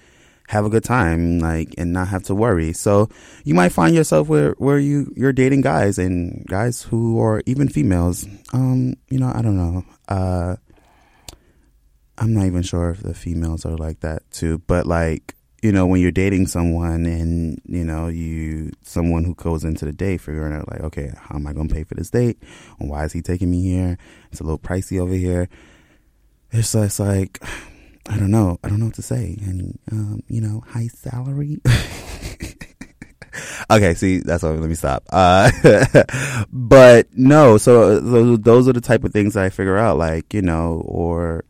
have 0.49 0.65
a 0.65 0.71
good 0.71 0.85
time, 0.85 1.41
like, 1.41 1.75
and 1.77 1.93
not 1.93 2.09
have 2.09 2.23
to 2.25 2.35
worry. 2.35 2.73
So 2.73 3.09
you 3.45 3.55
might 3.55 3.71
find 3.71 3.95
yourself 3.95 4.29
where, 4.29 4.53
where 4.59 4.79
you, 4.79 5.13
you're 5.17 5.33
dating 5.33 5.61
guys 5.61 5.99
and 5.99 6.45
guys 6.47 6.83
who 6.83 7.21
are 7.21 7.43
even 7.47 7.69
females. 7.69 8.27
Um, 8.53 8.95
you 9.09 9.19
know, 9.19 9.33
I 9.35 9.43
don't 9.43 9.57
know. 9.57 9.85
Uh, 10.09 10.57
I'm 12.19 12.33
not 12.33 12.47
even 12.47 12.63
sure 12.63 12.91
if 12.91 13.03
the 13.03 13.15
females 13.15 13.65
are 13.67 13.77
like 13.77 14.01
that 14.01 14.29
too, 14.31 14.63
but 14.67 14.87
like, 14.87 15.35
you 15.63 15.73
know, 15.73 15.87
when 15.87 16.01
you're 16.01 16.13
dating 16.13 16.47
someone 16.47 17.07
and, 17.07 17.61
you 17.67 17.85
know, 17.85 18.07
you, 18.09 18.71
someone 18.83 19.25
who 19.25 19.35
goes 19.35 19.65
into 19.65 19.85
the 19.85 19.93
date 19.93 20.21
figuring 20.21 20.55
out 20.55 20.71
like, 20.71 20.81
okay, 20.81 21.13
how 21.19 21.35
am 21.35 21.47
I 21.47 21.53
going 21.53 21.69
to 21.69 21.75
pay 21.75 21.83
for 21.83 21.95
this 21.95 22.11
date? 22.11 22.41
And 22.79 22.89
why 22.89 23.05
is 23.05 23.13
he 23.13 23.21
taking 23.21 23.51
me 23.51 23.63
here? 23.63 23.99
It's 24.31 24.41
a 24.41 24.45
little 24.45 24.59
pricey 24.59 25.01
over 25.01 25.15
here. 25.15 25.49
It's 26.57 26.73
just 26.73 27.01
like, 27.01 27.43
I 28.09 28.17
don't 28.17 28.31
know. 28.31 28.59
I 28.65 28.69
don't 28.69 28.81
know 28.81 28.87
what 28.87 28.95
to 28.95 29.03
say. 29.03 29.37
And, 29.41 29.79
um, 29.93 30.23
you 30.29 30.41
know, 30.41 30.63
high 30.67 30.87
salary. 30.89 31.61
okay, 33.71 33.95
see, 33.95 34.21
that's 34.21 34.43
what. 34.43 34.59
Let 34.59 34.69
me 34.69 34.75
stop. 34.75 35.05
Uh, 35.11 35.51
but 36.53 37.09
no, 37.13 37.59
so, 37.59 38.01
so 38.01 38.37
those 38.37 38.69
are 38.69 38.73
the 38.73 38.81
type 38.81 39.05
of 39.05 39.13
things 39.13 39.37
I 39.37 39.51
figure 39.51 39.77
out, 39.77 39.99
like 39.99 40.33
you 40.33 40.43
know, 40.43 40.83
or 40.87 41.45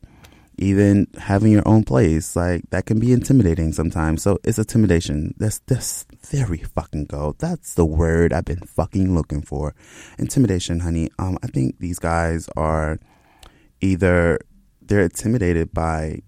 even 0.59 1.07
having 1.19 1.53
your 1.53 1.67
own 1.69 1.85
place 1.85 2.35
like 2.35 2.63
that 2.71 2.87
can 2.87 2.99
be 2.99 3.13
intimidating 3.13 3.73
sometimes 3.75 4.23
so 4.23 4.39
it's 4.43 4.59
intimidation 4.59 5.35
that's 5.37 5.59
that's 5.67 6.07
very 6.31 6.57
fucking 6.57 7.05
go 7.05 7.35
that's 7.39 7.75
the 7.75 7.85
word 7.85 8.33
i've 8.33 8.47
been 8.47 8.61
fucking 8.61 9.15
looking 9.15 9.43
for 9.43 9.75
intimidation 10.19 10.81
honey 10.81 11.11
um 11.19 11.37
i 11.43 11.47
think 11.47 11.79
these 11.79 11.99
guys 11.99 12.49
are 12.57 12.99
either 13.83 14.39
they're 14.87 15.03
intimidated 15.03 15.73
by 15.73 16.21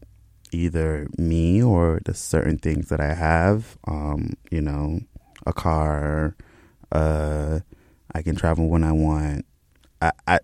either 0.53 1.07
me 1.19 1.62
or 1.62 2.00
the 2.05 2.15
certain 2.15 2.59
things 2.59 2.88
that 2.88 3.00
i 3.00 3.12
have 3.12 3.77
um 3.87 4.33
you 4.50 4.61
know 4.61 5.00
a 5.47 5.53
car 5.53 6.35
uh 6.93 7.59
i 8.15 8.23
can 8.23 8.35
travel 8.35 8.69
when 8.69 8.83
i 8.83 8.93
want 8.93 9.45
i 10.00 10.11
i 10.27 10.38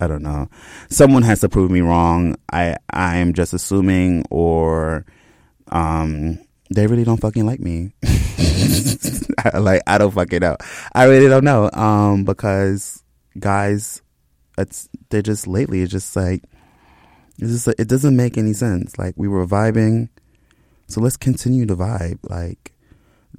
I 0.00 0.06
don't 0.06 0.22
know. 0.22 0.48
Someone 0.90 1.22
has 1.22 1.40
to 1.40 1.48
prove 1.48 1.70
me 1.70 1.80
wrong. 1.80 2.36
I 2.52 2.76
I 2.90 3.16
am 3.16 3.32
just 3.32 3.54
assuming, 3.54 4.24
or 4.30 5.06
um, 5.68 6.38
they 6.70 6.86
really 6.86 7.04
don't 7.04 7.20
fucking 7.20 7.46
like 7.46 7.60
me. 7.60 7.94
like 9.54 9.82
I 9.86 9.98
don't 9.98 10.12
fucking 10.12 10.40
know. 10.40 10.56
I 10.94 11.04
really 11.04 11.28
don't 11.28 11.44
know. 11.44 11.70
Um, 11.72 12.24
because 12.24 13.02
guys, 13.38 14.02
it's 14.58 14.88
they're 15.10 15.22
just 15.22 15.46
lately. 15.46 15.82
It's 15.82 15.92
just 15.92 16.14
like 16.16 16.42
it's 17.38 17.64
just 17.64 17.80
it 17.80 17.88
doesn't 17.88 18.16
make 18.16 18.38
any 18.38 18.52
sense. 18.52 18.98
Like 18.98 19.14
we 19.16 19.28
were 19.28 19.46
vibing, 19.46 20.08
so 20.86 21.00
let's 21.00 21.16
continue 21.16 21.66
to 21.66 21.76
vibe. 21.76 22.18
Like 22.22 22.74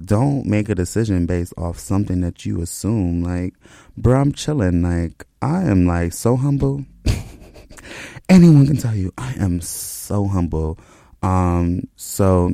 don't 0.04 0.44
make 0.44 0.68
a 0.68 0.74
decision 0.74 1.26
based 1.26 1.54
off 1.56 1.78
something 1.78 2.20
that 2.20 2.44
you 2.44 2.60
assume. 2.60 3.22
Like, 3.22 3.54
bro, 3.96 4.20
I'm 4.20 4.32
chilling. 4.32 4.82
Like, 4.82 5.26
I 5.40 5.62
am 5.62 5.86
like 5.86 6.12
so 6.12 6.36
humble. 6.36 6.84
Anyone 8.28 8.66
can 8.66 8.76
tell 8.76 8.94
you 8.94 9.12
I 9.16 9.34
am 9.38 9.60
so 9.60 10.26
humble. 10.26 10.78
Um, 11.22 11.88
so 11.96 12.52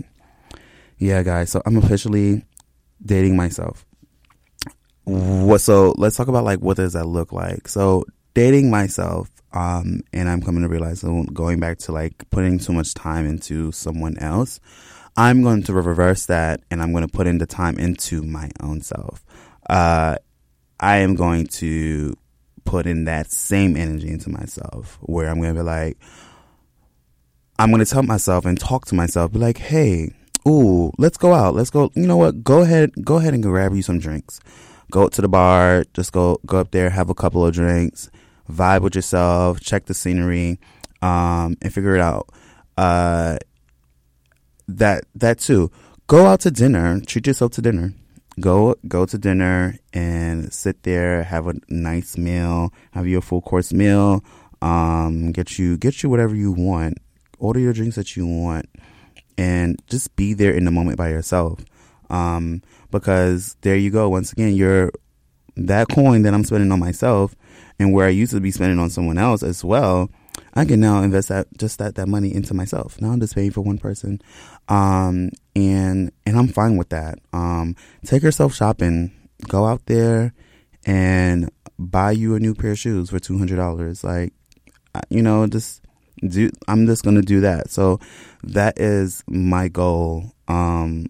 yeah, 0.98 1.22
guys. 1.22 1.50
So 1.50 1.62
I'm 1.66 1.76
officially 1.76 2.44
dating 3.04 3.36
myself. 3.36 3.84
What? 5.04 5.60
So 5.60 5.94
let's 5.96 6.16
talk 6.16 6.28
about 6.28 6.44
like 6.44 6.60
what 6.60 6.76
does 6.76 6.92
that 6.92 7.06
look 7.06 7.32
like? 7.32 7.68
So 7.68 8.04
dating 8.34 8.70
myself. 8.70 9.30
Um, 9.52 10.00
and 10.12 10.28
I'm 10.28 10.42
coming 10.42 10.62
to 10.62 10.68
realize 10.68 11.02
going 11.02 11.60
back 11.60 11.78
to 11.80 11.92
like 11.92 12.28
putting 12.30 12.58
too 12.58 12.72
much 12.72 12.94
time 12.94 13.26
into 13.26 13.72
someone 13.72 14.18
else. 14.18 14.60
I'm 15.16 15.42
going 15.42 15.62
to 15.64 15.74
reverse 15.74 16.26
that 16.26 16.62
and 16.70 16.82
I'm 16.82 16.92
going 16.92 17.06
to 17.06 17.12
put 17.12 17.26
in 17.26 17.38
the 17.38 17.46
time 17.46 17.78
into 17.78 18.22
my 18.22 18.50
own 18.60 18.80
self. 18.80 19.24
Uh, 19.68 20.16
I 20.80 20.98
am 20.98 21.14
going 21.14 21.46
to 21.48 22.14
put 22.64 22.86
in 22.86 23.04
that 23.04 23.30
same 23.30 23.76
energy 23.76 24.08
into 24.08 24.30
myself 24.30 24.98
where 25.02 25.28
I'm 25.28 25.40
going 25.40 25.54
to 25.54 25.60
be 25.60 25.64
like, 25.64 25.98
I'm 27.58 27.70
going 27.70 27.84
to 27.84 27.90
tell 27.90 28.02
myself 28.02 28.46
and 28.46 28.58
talk 28.58 28.86
to 28.86 28.94
myself, 28.94 29.32
be 29.32 29.38
like, 29.38 29.58
hey, 29.58 30.12
ooh, 30.48 30.90
let's 30.98 31.18
go 31.18 31.34
out. 31.34 31.54
Let's 31.54 31.70
go. 31.70 31.90
You 31.94 32.06
know 32.06 32.16
what? 32.16 32.42
Go 32.42 32.62
ahead, 32.62 32.92
go 33.04 33.16
ahead 33.16 33.34
and 33.34 33.42
grab 33.42 33.74
you 33.74 33.82
some 33.82 33.98
drinks. 33.98 34.40
Go 34.90 35.08
to 35.08 35.22
the 35.22 35.28
bar, 35.28 35.84
just 35.94 36.12
go, 36.12 36.38
go 36.46 36.58
up 36.58 36.70
there, 36.70 36.90
have 36.90 37.08
a 37.08 37.14
couple 37.14 37.46
of 37.46 37.54
drinks, 37.54 38.10
vibe 38.50 38.82
with 38.82 38.94
yourself, 38.94 39.60
check 39.60 39.86
the 39.86 39.94
scenery, 39.94 40.58
um, 41.00 41.56
and 41.62 41.72
figure 41.72 41.94
it 41.94 42.00
out. 42.00 42.28
Uh, 42.76 43.38
that, 44.68 45.04
that 45.14 45.38
too. 45.38 45.70
Go 46.06 46.26
out 46.26 46.40
to 46.40 46.50
dinner, 46.50 47.00
treat 47.00 47.26
yourself 47.26 47.52
to 47.52 47.62
dinner 47.62 47.94
go 48.40 48.74
go 48.88 49.06
to 49.06 49.18
dinner 49.18 49.76
and 49.92 50.52
sit 50.52 50.82
there, 50.82 51.22
have 51.22 51.46
a 51.46 51.54
nice 51.68 52.16
meal, 52.16 52.72
have 52.92 53.06
your 53.06 53.20
full 53.20 53.42
course 53.42 53.72
meal, 53.72 54.24
um, 54.60 55.32
get 55.32 55.58
you 55.58 55.76
get 55.76 56.02
you 56.02 56.08
whatever 56.08 56.34
you 56.34 56.52
want, 56.52 56.98
order 57.38 57.60
your 57.60 57.72
drinks 57.72 57.96
that 57.96 58.16
you 58.16 58.26
want, 58.26 58.68
and 59.36 59.80
just 59.88 60.14
be 60.16 60.34
there 60.34 60.52
in 60.52 60.64
the 60.64 60.70
moment 60.70 60.96
by 60.96 61.08
yourself. 61.10 61.60
Um, 62.10 62.62
because 62.90 63.56
there 63.62 63.76
you 63.76 63.90
go. 63.90 64.08
Once 64.08 64.32
again, 64.32 64.54
you're 64.54 64.92
that 65.56 65.88
coin 65.88 66.22
that 66.22 66.34
I'm 66.34 66.44
spending 66.44 66.72
on 66.72 66.80
myself, 66.80 67.34
and 67.78 67.92
where 67.92 68.06
I 68.06 68.10
used 68.10 68.32
to 68.32 68.40
be 68.40 68.50
spending 68.50 68.78
on 68.78 68.90
someone 68.90 69.18
else 69.18 69.42
as 69.42 69.64
well. 69.64 70.10
I 70.54 70.64
can 70.64 70.80
now 70.80 71.02
invest 71.02 71.28
that 71.28 71.46
just 71.56 71.78
that 71.78 71.94
that 71.96 72.08
money 72.08 72.34
into 72.34 72.54
myself. 72.54 73.00
Now 73.00 73.10
I'm 73.10 73.20
just 73.20 73.34
paying 73.34 73.50
for 73.50 73.60
one 73.62 73.78
person, 73.78 74.20
um, 74.68 75.30
and 75.56 76.12
and 76.26 76.38
I'm 76.38 76.48
fine 76.48 76.76
with 76.76 76.90
that. 76.90 77.18
Um, 77.32 77.76
take 78.04 78.22
yourself 78.22 78.54
shopping. 78.54 79.12
Go 79.48 79.66
out 79.66 79.86
there 79.86 80.32
and 80.84 81.50
buy 81.78 82.12
you 82.12 82.34
a 82.34 82.40
new 82.40 82.54
pair 82.54 82.72
of 82.72 82.78
shoes 82.78 83.10
for 83.10 83.18
two 83.18 83.38
hundred 83.38 83.56
dollars. 83.56 84.04
Like, 84.04 84.32
you 85.08 85.22
know, 85.22 85.46
just 85.46 85.82
do. 86.26 86.50
I'm 86.68 86.86
just 86.86 87.04
gonna 87.04 87.22
do 87.22 87.40
that. 87.40 87.70
So 87.70 87.98
that 88.44 88.78
is 88.78 89.22
my 89.26 89.68
goal. 89.68 90.32
Um, 90.48 91.06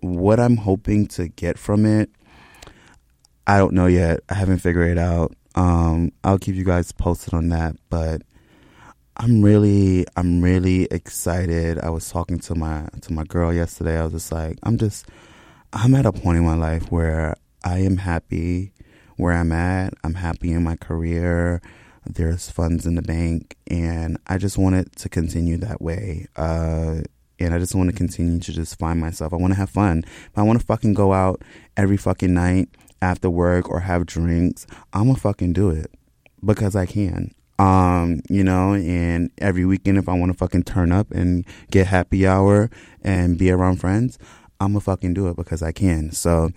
what 0.00 0.40
I'm 0.40 0.56
hoping 0.56 1.06
to 1.08 1.28
get 1.28 1.58
from 1.58 1.86
it, 1.86 2.10
I 3.46 3.58
don't 3.58 3.74
know 3.74 3.86
yet. 3.86 4.20
I 4.28 4.34
haven't 4.34 4.58
figured 4.58 4.90
it 4.90 4.98
out. 4.98 5.32
Um, 5.60 6.10
I'll 6.24 6.38
keep 6.38 6.54
you 6.54 6.64
guys 6.64 6.90
posted 6.90 7.34
on 7.34 7.50
that, 7.50 7.76
but 7.90 8.22
I'm 9.18 9.42
really 9.42 10.06
I'm 10.16 10.40
really 10.40 10.84
excited. 10.84 11.78
I 11.78 11.90
was 11.90 12.08
talking 12.08 12.38
to 12.38 12.54
my 12.54 12.88
to 13.02 13.12
my 13.12 13.24
girl 13.24 13.52
yesterday. 13.52 13.98
I 13.98 14.04
was 14.04 14.14
just 14.14 14.32
like, 14.32 14.56
I'm 14.62 14.78
just 14.78 15.06
I'm 15.74 15.94
at 15.94 16.06
a 16.06 16.12
point 16.12 16.38
in 16.38 16.46
my 16.46 16.54
life 16.54 16.90
where 16.90 17.34
I 17.62 17.80
am 17.80 17.98
happy 17.98 18.72
where 19.18 19.34
I'm 19.34 19.52
at. 19.52 19.92
I'm 20.02 20.14
happy 20.14 20.50
in 20.50 20.62
my 20.62 20.76
career. 20.76 21.60
There's 22.06 22.48
funds 22.48 22.86
in 22.86 22.94
the 22.94 23.02
bank 23.02 23.58
and 23.66 24.16
I 24.26 24.38
just 24.38 24.56
want 24.56 24.76
it 24.76 24.96
to 24.96 25.10
continue 25.10 25.58
that 25.58 25.82
way. 25.82 26.26
Uh 26.36 27.02
and 27.38 27.52
I 27.52 27.58
just 27.58 27.74
want 27.74 27.90
to 27.90 27.96
continue 27.96 28.40
to 28.40 28.52
just 28.52 28.78
find 28.78 28.98
myself. 28.98 29.34
I 29.34 29.36
want 29.36 29.52
to 29.52 29.58
have 29.58 29.68
fun. 29.68 30.04
I 30.34 30.42
want 30.42 30.58
to 30.58 30.64
fucking 30.64 30.94
go 30.94 31.12
out 31.12 31.42
every 31.76 31.98
fucking 31.98 32.32
night 32.32 32.70
after 33.02 33.30
work 33.30 33.68
or 33.68 33.80
have 33.80 34.06
drinks, 34.06 34.66
I'm 34.92 35.06
gonna 35.06 35.18
fucking 35.18 35.52
do 35.52 35.70
it 35.70 35.90
because 36.44 36.76
I 36.76 36.86
can. 36.86 37.32
Um, 37.58 38.22
you 38.30 38.42
know, 38.42 38.72
and 38.72 39.30
every 39.38 39.66
weekend 39.66 39.98
if 39.98 40.08
I 40.08 40.14
want 40.14 40.32
to 40.32 40.38
fucking 40.38 40.64
turn 40.64 40.92
up 40.92 41.10
and 41.10 41.44
get 41.70 41.86
happy 41.86 42.26
hour 42.26 42.70
and 43.02 43.36
be 43.36 43.50
around 43.50 43.80
friends, 43.80 44.18
I'm 44.60 44.68
gonna 44.68 44.80
fucking 44.80 45.14
do 45.14 45.28
it 45.28 45.36
because 45.36 45.62
I 45.62 45.72
can. 45.72 46.10
So 46.12 46.50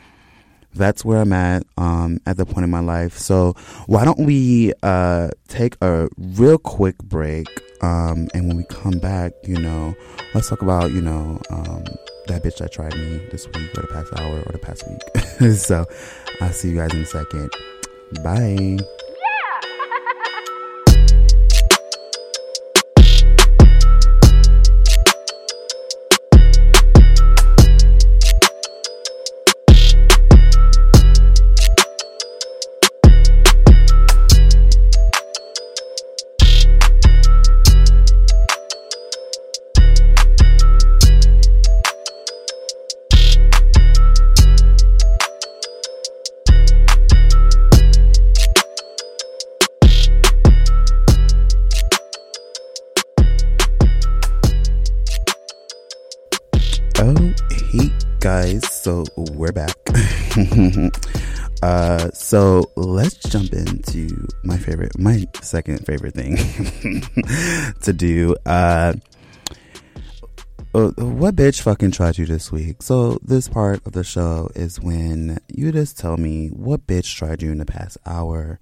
that's 0.75 1.05
where 1.05 1.19
I'm 1.19 1.33
at 1.33 1.63
um, 1.77 2.19
at 2.25 2.37
the 2.37 2.45
point 2.45 2.63
in 2.63 2.69
my 2.69 2.79
life. 2.79 3.17
So 3.17 3.53
why 3.85 4.05
don't 4.05 4.19
we 4.19 4.73
uh, 4.81 5.29
take 5.47 5.75
a 5.81 6.07
real 6.17 6.57
quick 6.57 6.97
break? 6.99 7.47
Um, 7.81 8.29
and 8.33 8.47
when 8.47 8.57
we 8.57 8.63
come 8.65 8.99
back, 8.99 9.33
you 9.43 9.59
know, 9.59 9.95
let's 10.33 10.49
talk 10.49 10.61
about 10.61 10.91
you 10.91 11.01
know 11.01 11.41
um, 11.49 11.83
that 12.27 12.43
bitch 12.43 12.57
that 12.57 12.71
tried 12.71 12.95
me 12.95 13.21
this 13.31 13.47
week 13.47 13.77
or 13.77 13.81
the 13.81 13.87
past 13.87 14.13
hour 14.19 14.39
or 14.39 14.51
the 14.51 14.59
past 14.59 14.83
week. 14.87 15.51
so 15.55 15.85
I'll 16.41 16.51
see 16.51 16.69
you 16.69 16.75
guys 16.75 16.93
in 16.93 17.01
a 17.01 17.05
second. 17.05 17.51
Bye. 18.23 18.77
Guys. 58.33 58.67
So 58.73 59.03
we're 59.15 59.51
back. 59.51 59.75
uh, 61.61 62.09
so 62.13 62.63
let's 62.75 63.19
jump 63.29 63.53
into 63.53 64.27
my 64.43 64.57
favorite, 64.57 64.97
my 64.97 65.25
second 65.43 65.85
favorite 65.85 66.15
thing 66.15 66.37
to 67.81 67.93
do. 67.93 68.35
Uh, 68.47 68.93
uh, 70.73 70.89
what 70.97 71.35
bitch 71.35 71.61
fucking 71.61 71.91
tried 71.91 72.17
you 72.17 72.25
this 72.25 72.51
week? 72.51 72.81
So 72.81 73.19
this 73.21 73.47
part 73.47 73.85
of 73.85 73.91
the 73.91 74.03
show 74.03 74.49
is 74.55 74.79
when 74.79 75.37
you 75.47 75.71
just 75.71 75.99
tell 75.99 76.17
me 76.17 76.47
what 76.47 76.87
bitch 76.87 77.15
tried 77.15 77.43
you 77.43 77.51
in 77.51 77.59
the 77.59 77.67
past 77.67 77.99
hour, 78.03 78.59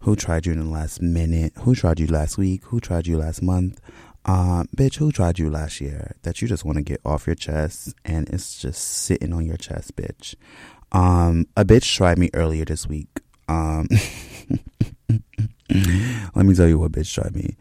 who 0.00 0.16
tried 0.16 0.46
you 0.46 0.54
in 0.54 0.60
the 0.60 0.64
last 0.64 1.02
minute, 1.02 1.52
who 1.58 1.74
tried 1.74 2.00
you 2.00 2.06
last 2.06 2.38
week, 2.38 2.64
who 2.64 2.80
tried 2.80 3.06
you 3.06 3.18
last 3.18 3.42
month, 3.42 3.82
uh, 4.24 4.64
bitch, 4.76 4.96
who 4.96 5.12
tried 5.12 5.38
you 5.38 5.50
last 5.50 5.80
year 5.80 6.16
that 6.22 6.42
you 6.42 6.48
just 6.48 6.64
want 6.64 6.76
to 6.76 6.82
get 6.82 7.00
off 7.04 7.26
your 7.26 7.34
chest 7.34 7.94
and 8.04 8.28
it's 8.28 8.60
just 8.60 8.82
sitting 8.82 9.32
on 9.32 9.46
your 9.46 9.56
chest, 9.56 9.96
bitch. 9.96 10.34
Um, 10.92 11.46
a 11.56 11.64
bitch 11.64 11.94
tried 11.94 12.18
me 12.18 12.30
earlier 12.34 12.64
this 12.64 12.86
week. 12.86 13.08
Um, 13.48 13.88
let 16.34 16.46
me 16.46 16.54
tell 16.54 16.68
you 16.68 16.78
what 16.78 16.92
bitch 16.92 17.14
tried 17.14 17.34
me. 17.34 17.56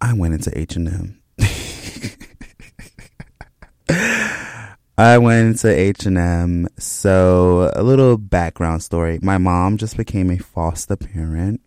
I 0.00 0.14
went 0.14 0.34
into 0.34 0.56
H 0.58 0.76
and 0.76 0.88
M. 0.88 1.22
I 4.98 5.18
went 5.18 5.58
to 5.60 5.68
H 5.68 6.06
and 6.06 6.18
M. 6.18 6.68
So 6.78 7.70
a 7.74 7.82
little 7.82 8.16
background 8.16 8.82
story. 8.82 9.18
My 9.22 9.38
mom 9.38 9.76
just 9.76 9.96
became 9.96 10.30
a 10.30 10.38
foster 10.38 10.96
parent. 10.96 11.60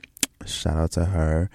Shout 0.46 0.78
out 0.78 0.92
to 0.92 1.06
her 1.06 1.50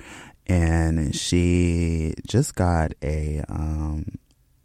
and 0.47 1.15
she 1.15 2.15
just 2.27 2.55
got 2.55 2.93
a 3.03 3.43
um, 3.49 4.19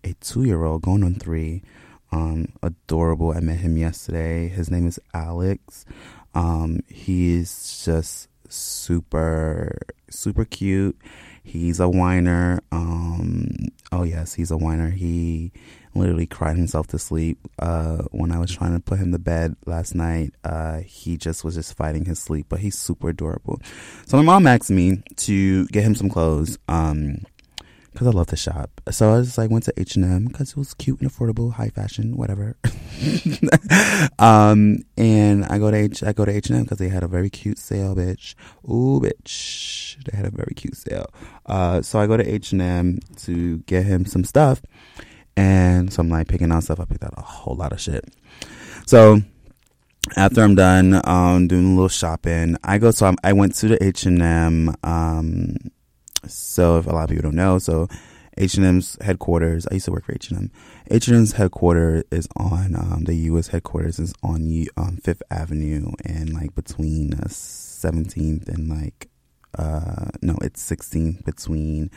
a 0.03 0.13
two 0.21 0.43
year 0.43 0.63
old 0.63 0.81
going 0.81 1.03
on 1.03 1.15
three. 1.15 1.63
Um, 2.11 2.53
adorable. 2.63 3.33
I 3.35 3.39
met 3.41 3.59
him 3.59 3.77
yesterday. 3.77 4.47
His 4.47 4.71
name 4.71 4.87
is 4.87 4.99
Alex. 5.13 5.85
Um, 6.33 6.79
he's 6.87 7.83
just 7.83 8.29
super 8.49 9.77
super 10.09 10.45
cute. 10.45 10.97
He's 11.43 11.79
a 11.79 11.89
whiner. 11.89 12.61
Um, 12.71 13.51
oh 13.91 14.03
yes, 14.03 14.33
he's 14.33 14.51
a 14.51 14.57
whiner. 14.57 14.89
He 14.89 15.51
literally 15.95 16.27
cried 16.27 16.57
himself 16.57 16.87
to 16.87 16.99
sleep 16.99 17.39
uh, 17.59 18.03
when 18.11 18.31
I 18.31 18.39
was 18.39 18.51
trying 18.51 18.73
to 18.73 18.79
put 18.79 18.99
him 18.99 19.11
to 19.11 19.19
bed 19.19 19.55
last 19.65 19.95
night. 19.95 20.33
Uh, 20.43 20.79
he 20.79 21.17
just 21.17 21.43
was 21.43 21.55
just 21.55 21.75
fighting 21.75 22.05
his 22.05 22.19
sleep, 22.19 22.47
but 22.49 22.59
he's 22.59 22.77
super 22.77 23.09
adorable. 23.09 23.61
So 24.05 24.17
my 24.17 24.23
mom 24.23 24.47
asked 24.47 24.69
me 24.69 25.03
to 25.17 25.65
get 25.67 25.83
him 25.83 25.95
some 25.95 26.09
clothes. 26.09 26.57
Um, 26.67 27.25
because 27.95 28.07
I 28.07 28.11
love 28.11 28.27
to 28.27 28.35
shop. 28.35 28.81
So 28.91 29.13
I 29.13 29.21
just 29.21 29.37
like 29.37 29.49
went 29.49 29.63
to 29.65 29.73
H 29.77 29.95
and 29.95 30.03
M 30.03 30.25
because 30.25 30.51
it 30.51 30.57
was 30.57 30.73
cute 30.73 30.99
and 30.99 31.09
affordable, 31.09 31.53
high 31.53 31.69
fashion, 31.69 32.17
whatever. 32.17 32.57
um, 34.19 34.79
and 34.97 35.45
I 35.45 35.57
go 35.57 35.71
to 35.71 35.77
H, 35.77 36.03
I 36.03 36.11
go 36.11 36.25
to 36.25 36.31
H 36.31 36.49
and 36.49 36.57
M 36.57 36.63
because 36.63 36.77
they 36.77 36.89
had 36.89 37.03
a 37.03 37.07
very 37.07 37.29
cute 37.29 37.57
sale, 37.57 37.95
bitch. 37.95 38.35
Ooh, 38.65 38.99
bitch, 38.99 40.03
they 40.03 40.17
had 40.17 40.25
a 40.25 40.29
very 40.29 40.53
cute 40.55 40.75
sale. 40.75 41.07
Uh, 41.45 41.81
so 41.81 41.97
I 41.97 42.05
go 42.05 42.17
to 42.17 42.29
H 42.29 42.51
and 42.51 42.61
M 42.61 42.99
to 43.19 43.59
get 43.59 43.85
him 43.85 44.05
some 44.05 44.25
stuff, 44.25 44.61
and 45.37 45.91
so 45.91 46.01
I'm 46.01 46.09
like 46.09 46.27
picking 46.27 46.51
out 46.51 46.63
stuff. 46.63 46.79
I 46.79 46.85
picked 46.85 47.03
out 47.03 47.13
a 47.17 47.21
whole 47.21 47.55
lot 47.55 47.73
of 47.73 47.79
shit. 47.79 48.05
So 48.85 49.21
after 50.15 50.41
I'm 50.41 50.55
done 50.55 51.01
um, 51.05 51.47
doing 51.47 51.65
a 51.65 51.69
little 51.75 51.89
shopping, 51.89 52.57
I 52.63 52.77
go. 52.77 52.91
So 52.91 53.05
I'm, 53.05 53.17
i 53.23 53.33
went 53.33 53.55
to 53.55 53.67
the 53.67 53.83
H 53.83 54.05
and 54.05 54.21
M. 54.21 54.75
Um, 54.83 55.55
so 56.27 56.77
if 56.77 56.87
a 56.87 56.91
lot 56.91 57.03
of 57.03 57.09
people 57.09 57.23
don't 57.23 57.35
know, 57.35 57.59
so 57.59 57.87
H 58.37 58.55
and 58.55 58.65
M's 58.65 58.97
headquarters. 59.01 59.67
I 59.67 59.75
used 59.75 59.85
to 59.85 59.91
work 59.91 60.05
for 60.05 60.13
H 60.13 60.29
and 60.29 60.39
M. 60.39 60.51
H 60.89 61.07
and 61.07 61.17
M's 61.17 61.33
headquarters 61.33 62.03
is 62.11 62.27
on 62.35 62.75
um, 62.75 63.03
the 63.05 63.15
U.S. 63.15 63.47
headquarters 63.47 63.99
is 63.99 64.13
on 64.21 64.65
um, 64.77 64.97
Fifth 64.97 65.23
Avenue 65.31 65.91
and 66.03 66.33
like 66.33 66.53
between 66.55 67.13
Seventeenth 67.29 68.49
uh, 68.49 68.53
and 68.53 68.69
like 68.69 69.09
uh, 69.57 70.09
no, 70.21 70.35
it's 70.41 70.69
16th 70.69 71.23
between 71.23 71.89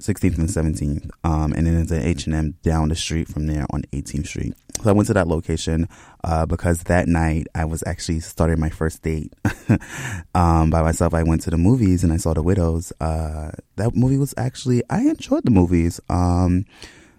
16th 0.00 0.38
and 0.38 0.48
17th. 0.48 1.10
Um, 1.22 1.52
and 1.52 1.66
then 1.66 1.74
there's 1.74 1.90
an 1.90 2.02
H&M 2.02 2.56
down 2.62 2.88
the 2.88 2.96
street 2.96 3.28
from 3.28 3.46
there 3.46 3.66
on 3.70 3.82
18th 3.92 4.26
Street. 4.26 4.54
So 4.82 4.90
I 4.90 4.92
went 4.92 5.06
to 5.06 5.14
that 5.14 5.28
location 5.28 5.88
uh, 6.24 6.46
because 6.46 6.84
that 6.84 7.08
night 7.08 7.46
I 7.54 7.64
was 7.64 7.82
actually 7.86 8.20
starting 8.20 8.60
my 8.60 8.70
first 8.70 9.02
date 9.02 9.32
um, 10.34 10.70
by 10.70 10.82
myself. 10.82 11.14
I 11.14 11.22
went 11.22 11.42
to 11.42 11.50
the 11.50 11.58
movies 11.58 12.04
and 12.04 12.12
I 12.12 12.16
saw 12.16 12.34
The 12.34 12.42
Widows. 12.42 12.92
Uh, 13.00 13.52
that 13.76 13.94
movie 13.94 14.18
was 14.18 14.34
actually, 14.36 14.82
I 14.90 15.02
enjoyed 15.02 15.44
the 15.44 15.50
movies. 15.50 16.00
Um, 16.08 16.66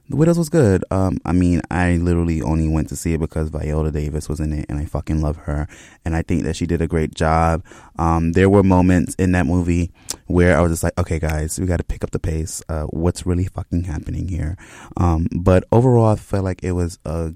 the 0.09 0.17
Widows 0.17 0.37
was 0.37 0.49
good. 0.49 0.83
Um, 0.91 1.17
I 1.25 1.31
mean, 1.31 1.61
I 1.71 1.95
literally 1.95 2.41
only 2.41 2.67
went 2.67 2.89
to 2.89 2.95
see 2.95 3.13
it 3.13 3.19
because 3.19 3.49
Viola 3.49 3.89
Davis 3.89 4.29
was 4.29 4.39
in 4.39 4.53
it, 4.53 4.67
and 4.69 4.77
I 4.77 4.85
fucking 4.85 5.19
love 5.19 5.37
her. 5.37 5.67
And 6.03 6.15
I 6.15 6.21
think 6.21 6.43
that 6.43 6.55
she 6.55 6.67
did 6.67 6.79
a 6.79 6.87
great 6.87 7.15
job. 7.15 7.63
Um, 7.97 8.33
there 8.33 8.49
were 8.49 8.61
moments 8.61 9.15
in 9.15 9.31
that 9.31 9.47
movie 9.47 9.91
where 10.27 10.57
I 10.57 10.61
was 10.61 10.71
just 10.71 10.83
like, 10.83 10.97
okay, 10.97 11.19
guys, 11.19 11.59
we 11.59 11.65
got 11.65 11.77
to 11.77 11.83
pick 11.83 12.03
up 12.03 12.11
the 12.11 12.19
pace. 12.19 12.61
Uh, 12.67 12.83
what's 12.85 13.25
really 13.25 13.45
fucking 13.45 13.83
happening 13.83 14.27
here? 14.27 14.57
Um, 14.97 15.27
but 15.35 15.65
overall, 15.71 16.07
I 16.07 16.15
felt 16.15 16.43
like 16.43 16.63
it 16.63 16.71
was 16.71 16.99
a 17.05 17.33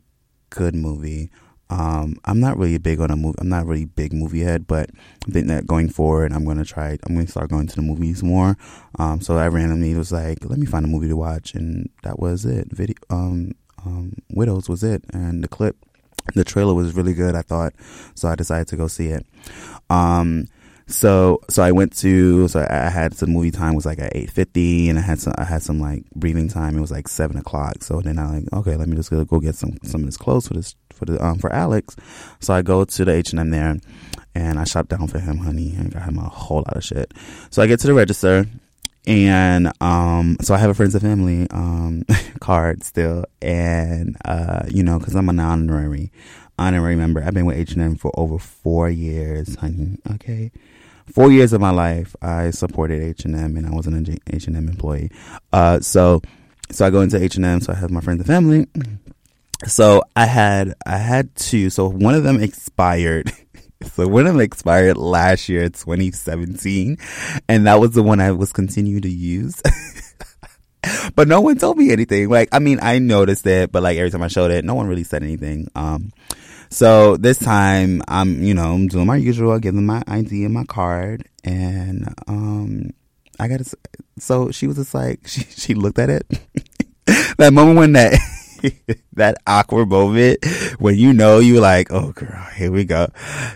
good 0.50 0.76
movie. 0.76 1.30
Um, 1.72 2.16
I'm 2.26 2.40
not 2.40 2.58
really 2.58 2.80
big 2.80 3.00
on 3.00 3.12
a 3.12 3.16
movie. 3.16 3.38
I'm 3.40 3.50
not 3.50 3.68
really 3.68 3.86
big 3.86 4.12
movie 4.12 4.42
head, 4.42 4.66
but 4.66 4.90
I 5.28 5.32
think 5.32 5.48
that 5.48 5.68
going 5.68 5.90
forward, 5.90 6.34
I'm 6.34 6.44
gonna 6.44 6.66
try. 6.66 6.98
I'm 7.06 7.14
gonna 7.14 7.28
start 7.28 7.52
going 7.52 7.68
to 7.68 7.76
the 7.76 7.84
movies 7.84 8.24
more. 8.24 8.58
Um, 8.98 9.22
so 9.22 9.38
I 9.38 9.48
randomly 9.50 9.94
was 9.94 10.12
like, 10.12 10.44
let 10.46 10.58
me 10.58 10.66
find 10.66 10.84
a 10.84 10.88
movie 10.88 11.10
to 11.10 11.16
watch, 11.16 11.54
and 11.54 11.90
that 12.02 12.20
was 12.20 12.44
it. 12.44 12.72
Video, 12.72 12.96
um, 13.12 13.52
um, 13.86 14.14
Widows 14.32 14.68
was 14.68 14.84
it, 14.84 15.04
and 15.14 15.44
the 15.44 15.48
clip, 15.48 15.78
the 16.34 16.44
trailer 16.44 16.74
was 16.74 16.96
really 16.96 17.14
good. 17.14 17.36
I 17.36 17.44
thought, 17.44 17.74
so 18.16 18.30
I 18.30 18.36
decided 18.36 18.68
to 18.70 18.76
go 18.76 18.88
see 18.88 19.10
it. 19.10 19.28
Um, 19.92 20.48
so 20.90 21.40
so 21.50 21.62
I 21.62 21.72
went 21.72 21.96
to 21.98 22.48
so 22.48 22.66
I 22.68 22.90
had 22.90 23.16
some 23.16 23.30
movie 23.32 23.52
time 23.52 23.76
was 23.76 23.86
like 23.86 24.00
at 24.00 24.16
eight 24.16 24.32
fifty 24.32 24.90
and 24.90 24.98
I 24.98 25.02
had 25.02 25.20
some 25.20 25.34
I 25.38 25.44
had 25.44 25.62
some 25.62 25.80
like 25.80 26.04
breathing 26.16 26.50
time. 26.50 26.76
It 26.76 26.82
was 26.82 26.92
like 26.92 27.08
seven 27.08 27.38
o'clock. 27.38 27.84
So 27.84 28.02
then 28.02 28.18
I 28.18 28.40
like 28.40 28.54
okay, 28.54 28.76
let 28.76 28.88
me 28.88 28.96
just 28.96 29.12
go, 29.12 29.24
go 29.24 29.40
get 29.40 29.56
some 29.56 29.78
some 29.84 30.02
of 30.02 30.08
this 30.08 30.18
clothes 30.18 30.48
for 30.48 30.56
this 30.56 30.76
for 30.92 31.06
the 31.06 31.24
um 31.24 31.38
for 31.38 31.54
Alex. 31.54 31.96
So 32.40 32.56
I 32.56 32.64
go 32.64 32.86
to 32.86 33.06
the 33.06 33.12
H 33.12 33.32
and 33.32 33.40
M 33.40 33.52
there 33.52 33.78
and 34.34 34.60
I 34.60 34.64
shop 34.64 34.88
down 34.88 35.08
for 35.08 35.20
him, 35.20 35.38
honey, 35.38 35.76
and 35.78 35.94
got 35.94 36.04
him 36.04 36.18
a 36.18 36.28
whole 36.28 36.60
lot 36.60 36.78
of 36.78 36.84
shit. 36.84 37.14
So 37.52 37.62
I 37.62 37.68
get 37.68 37.80
to 37.82 37.88
the 37.88 37.94
register 37.94 38.48
and 39.06 39.72
um 39.82 40.38
so 40.42 40.56
I 40.56 40.58
have 40.58 40.72
a 40.72 40.74
friends 40.74 40.96
and 40.96 41.04
family 41.04 41.48
um 41.52 42.04
card 42.40 42.84
still 42.84 43.26
and 43.42 44.18
uh 44.26 44.64
you 44.68 44.84
know 44.84 44.98
because 44.98 45.16
I'm 45.16 45.30
an 45.30 45.40
honorary 45.40 46.12
honorary 46.58 46.96
member. 46.96 47.24
I've 47.24 47.36
been 47.36 47.46
with 47.46 47.58
H 47.58 47.74
and 47.74 47.82
M 47.84 47.96
for 47.96 48.12
over 48.20 48.40
four 48.40 48.90
years, 48.90 49.56
honey. 49.56 50.00
Okay 50.14 50.52
four 51.14 51.32
years 51.32 51.54
of 51.54 51.62
my 51.62 51.72
life, 51.72 52.16
I 52.22 52.52
supported 52.52 53.02
H 53.02 53.26
and 53.26 53.36
M, 53.36 53.58
and 53.58 53.68
I 53.68 53.72
was 53.72 53.88
an 53.88 54.18
H 54.32 54.48
and 54.48 54.56
M 54.56 54.68
employee. 54.68 55.12
Uh, 55.52 55.80
so, 55.80 56.22
so 56.72 56.86
I 56.86 56.90
go 56.90 57.02
into 57.02 57.22
H 57.22 57.36
and 57.36 57.46
M. 57.46 57.62
So 57.62 57.74
I 57.74 57.76
have 57.76 57.92
my 57.92 58.02
friends 58.02 58.20
and 58.20 58.28
family. 58.28 58.68
So 59.66 60.04
I 60.16 60.26
had 60.26 60.74
I 60.86 60.98
had 60.98 61.36
two. 61.36 61.70
So 61.70 61.90
one 61.90 62.16
of 62.16 62.24
them 62.24 62.42
expired. 62.42 63.32
so 63.94 64.08
one 64.08 64.26
of 64.26 64.34
them 64.34 64.42
expired 64.42 64.98
last 64.98 65.50
year, 65.50 65.70
2017, 65.70 66.98
and 67.48 67.68
that 67.68 67.80
was 67.80 67.92
the 67.92 68.04
one 68.04 68.22
I 68.22 68.32
was 68.32 68.54
continuing 68.54 69.02
to 69.02 69.10
use. 69.10 69.62
but 71.16 71.28
no 71.28 71.42
one 71.42 71.58
told 71.58 71.78
me 71.78 71.92
anything. 71.92 72.30
Like, 72.30 72.50
I 72.52 72.60
mean, 72.60 72.80
I 72.82 73.00
noticed 73.00 73.46
it, 73.46 73.72
but 73.72 73.84
like 73.84 73.98
every 73.98 74.12
time 74.12 74.24
I 74.24 74.28
showed 74.28 74.52
it, 74.52 74.64
no 74.64 74.76
one 74.76 74.88
really 74.88 75.04
said 75.04 75.24
anything. 75.24 75.68
Um, 75.76 76.12
so 76.70 77.18
this 77.18 77.40
time 77.40 78.02
I'm, 78.08 78.44
you 78.44 78.54
know, 78.54 78.74
I'm 78.74 78.88
doing 78.88 79.08
my 79.08 79.16
usual. 79.16 79.52
I 79.52 79.60
give 79.60 79.76
them 79.76 79.86
my 79.86 80.04
ID 80.08 80.46
and 80.46 80.54
my 80.54 80.66
card, 80.66 81.28
and 81.44 82.14
um, 82.28 82.92
I 83.40 83.48
got 83.48 83.66
to. 83.66 83.78
So 84.20 84.52
she 84.52 84.68
was 84.68 84.78
just 84.78 84.94
like, 84.94 85.22
she 85.28 85.42
she 85.44 85.74
looked 85.74 86.00
at 86.00 86.10
it. 86.10 86.28
that 87.38 87.54
moment 87.54 87.78
when 87.78 87.94
that 87.94 88.20
that 89.14 89.38
awkward 89.48 89.90
moment 89.90 90.46
when 90.78 90.96
you 90.96 91.14
know 91.14 91.40
you 91.40 91.60
like, 91.60 91.92
oh 91.92 92.12
girl, 92.12 92.46
here 92.56 92.72
we 92.72 92.86
go. 92.86 93.08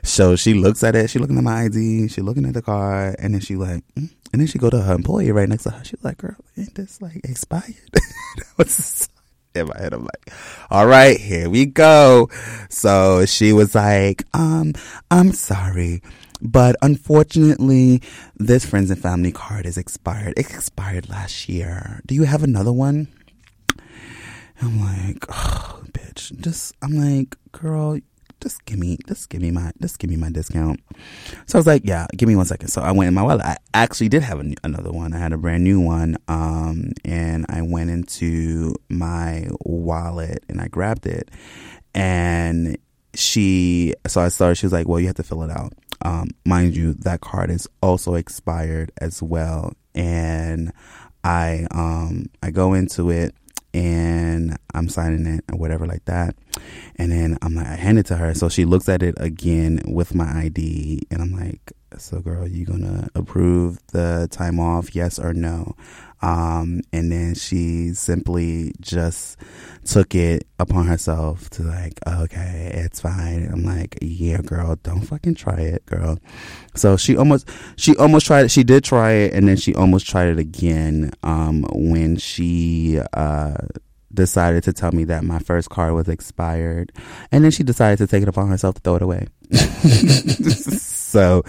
So 0.04 0.36
she 0.36 0.56
looks 0.56 0.84
at 0.84 0.96
it. 0.96 1.10
She 1.10 1.20
looking 1.20 1.38
at 1.38 1.44
my 1.44 1.66
ID. 1.66 2.08
She 2.08 2.22
looking 2.22 2.46
at 2.46 2.56
the 2.56 2.62
card, 2.62 3.16
and 3.20 3.36
then 3.36 3.42
she 3.42 3.56
like, 3.56 3.84
mm. 3.96 4.10
and 4.32 4.42
then 4.42 4.48
she 4.48 4.58
go 4.58 4.72
to 4.72 4.82
her 4.82 4.94
employee 4.94 5.32
right 5.32 5.48
next 5.50 5.64
to 5.64 5.72
her. 5.72 5.84
She's 5.84 6.04
like, 6.04 6.18
girl, 6.18 6.36
ain't 6.58 6.74
this 6.74 7.00
like 7.00 7.22
expired? 7.24 7.76
was 8.58 9.10
in 9.56 9.68
my 9.68 9.78
head. 9.78 9.94
I'm 9.94 10.04
like, 10.04 10.32
all 10.70 10.86
right, 10.86 11.20
here 11.20 11.50
we 11.50 11.66
go. 11.66 12.30
So 12.70 13.26
she 13.26 13.54
was 13.54 13.76
like, 13.76 14.24
um, 14.34 14.74
I'm 15.12 15.32
sorry. 15.32 16.02
But 16.42 16.76
unfortunately, 16.82 18.02
this 18.36 18.66
friends 18.66 18.92
and 18.92 19.02
family 19.02 19.32
card 19.32 19.66
is 19.66 19.78
expired. 19.78 20.34
It 20.36 20.52
expired 20.52 21.10
last 21.10 21.48
year. 21.48 22.02
Do 22.06 22.16
you 22.16 22.24
have 22.24 22.44
another 22.44 22.74
one? 22.74 23.08
I'm 24.62 24.80
like, 24.80 25.26
oh, 25.30 25.84
bitch. 25.92 26.38
Just, 26.40 26.76
I'm 26.82 26.94
like, 26.94 27.38
girl, 27.52 27.98
just 28.44 28.64
give 28.66 28.78
me, 28.78 28.98
just 29.08 29.30
give 29.30 29.42
me 29.42 29.50
my, 29.50 29.72
just 29.82 29.98
give 29.98 30.10
me 30.10 30.18
my 30.18 30.30
discount. 30.30 30.80
So 31.48 31.58
I 31.58 31.60
was 31.60 31.66
like, 31.68 31.82
yeah, 31.86 32.06
give 32.16 32.28
me 32.30 32.36
one 32.36 32.46
second. 32.46 32.68
So 32.68 32.82
I 32.82 32.92
went 32.92 33.08
in 33.08 33.14
my 33.16 33.24
wallet. 33.24 33.46
I 33.46 33.58
actually 33.74 34.10
did 34.10 34.22
have 34.22 34.40
a, 34.40 34.54
another 34.64 34.92
one. 34.92 35.14
I 35.14 35.18
had 35.18 35.34
a 35.34 35.38
brand 35.38 35.64
new 35.64 35.80
one. 35.80 36.18
Um, 36.28 36.92
and 37.06 37.46
I 37.50 37.62
went 37.64 37.90
into 37.90 38.76
my 38.90 39.48
wallet 39.62 40.44
and 40.50 40.62
I 40.62 40.68
grabbed 40.68 41.08
it. 41.08 41.32
and 41.96 42.78
she, 43.16 43.94
so 44.08 44.22
I 44.22 44.30
started, 44.30 44.56
she 44.56 44.66
was 44.66 44.74
like, 44.74 44.88
well, 44.88 45.00
you 45.00 45.08
have 45.08 45.16
to 45.18 45.24
fill 45.24 45.44
it 45.44 45.52
out. 45.52 45.74
Um, 46.02 46.30
mind 46.46 46.76
you, 46.76 46.94
that 46.96 47.22
card 47.22 47.50
is 47.50 47.68
also 47.82 48.16
expired 48.16 48.92
as 49.00 49.22
well. 49.22 49.74
And 49.96 50.74
I, 51.24 51.68
um, 51.72 52.26
I 52.42 52.52
go 52.52 52.74
into 52.74 53.10
it 53.10 53.36
and 53.74 54.58
I'm 54.74 54.90
signing 54.90 55.26
it 55.26 55.44
or 55.52 55.58
whatever 55.58 55.88
like 55.88 56.06
that. 56.06 56.36
And 56.96 57.12
then 57.12 57.38
I'm 57.42 57.56
like, 57.56 57.68
I 57.68 57.76
hand 57.76 58.00
it 58.00 58.06
to 58.08 58.18
her. 58.18 58.34
So 58.34 58.50
she 58.50 58.66
looks 58.66 58.88
at 58.88 59.02
it 59.02 59.16
again 59.18 59.82
with 59.86 60.14
my 60.14 60.44
ID 60.44 61.08
and 61.10 61.22
I'm 61.22 61.32
like, 61.32 61.74
so 61.98 62.20
girl, 62.20 62.48
you 62.48 62.66
gonna 62.66 63.10
approve 63.16 63.80
the 63.88 64.28
time 64.32 64.60
off? 64.60 64.96
Yes 64.96 65.20
or 65.20 65.34
no? 65.34 65.76
Um, 66.24 66.80
and 66.94 67.12
then 67.12 67.36
she 67.36 67.90
simply 67.94 68.72
just 68.80 69.38
took 69.84 70.16
it 70.16 70.48
upon 70.58 70.88
herself 70.88 71.50
to 71.52 71.64
like, 71.64 72.00
okay, 72.08 72.72
it's 72.74 73.02
fine. 73.02 73.50
I'm 73.52 73.66
like, 73.66 73.98
yeah, 74.02 74.38
girl, 74.38 74.78
don't 74.84 75.02
fucking 75.02 75.36
try 75.36 75.58
it, 75.60 75.86
girl. 75.86 76.18
So 76.76 76.96
she 76.96 77.18
almost, 77.18 77.50
she 77.76 77.94
almost 77.98 78.26
tried 78.26 78.46
it. 78.46 78.52
She 78.52 78.64
did 78.64 78.86
try 78.86 79.12
it, 79.12 79.34
and 79.34 79.50
then 79.50 79.58
she 79.58 79.76
almost 79.76 80.08
tried 80.08 80.30
it 80.30 80.40
again. 80.40 81.12
Um, 81.24 81.66
when 81.74 82.16
she 82.16 83.00
uh 83.12 83.56
decided 84.14 84.64
to 84.64 84.72
tell 84.72 84.92
me 84.92 85.04
that 85.06 85.24
my 85.24 85.40
first 85.40 85.70
card 85.70 85.94
was 85.94 86.08
expired, 86.08 86.94
and 87.34 87.44
then 87.44 87.52
she 87.52 87.64
decided 87.64 87.98
to 87.98 88.08
take 88.08 88.24
it 88.24 88.30
upon 88.30 88.48
herself 88.48 88.76
to 88.76 88.82
throw 88.82 88.96
it 88.96 89.02
away. 89.02 89.28
so, 91.14 91.44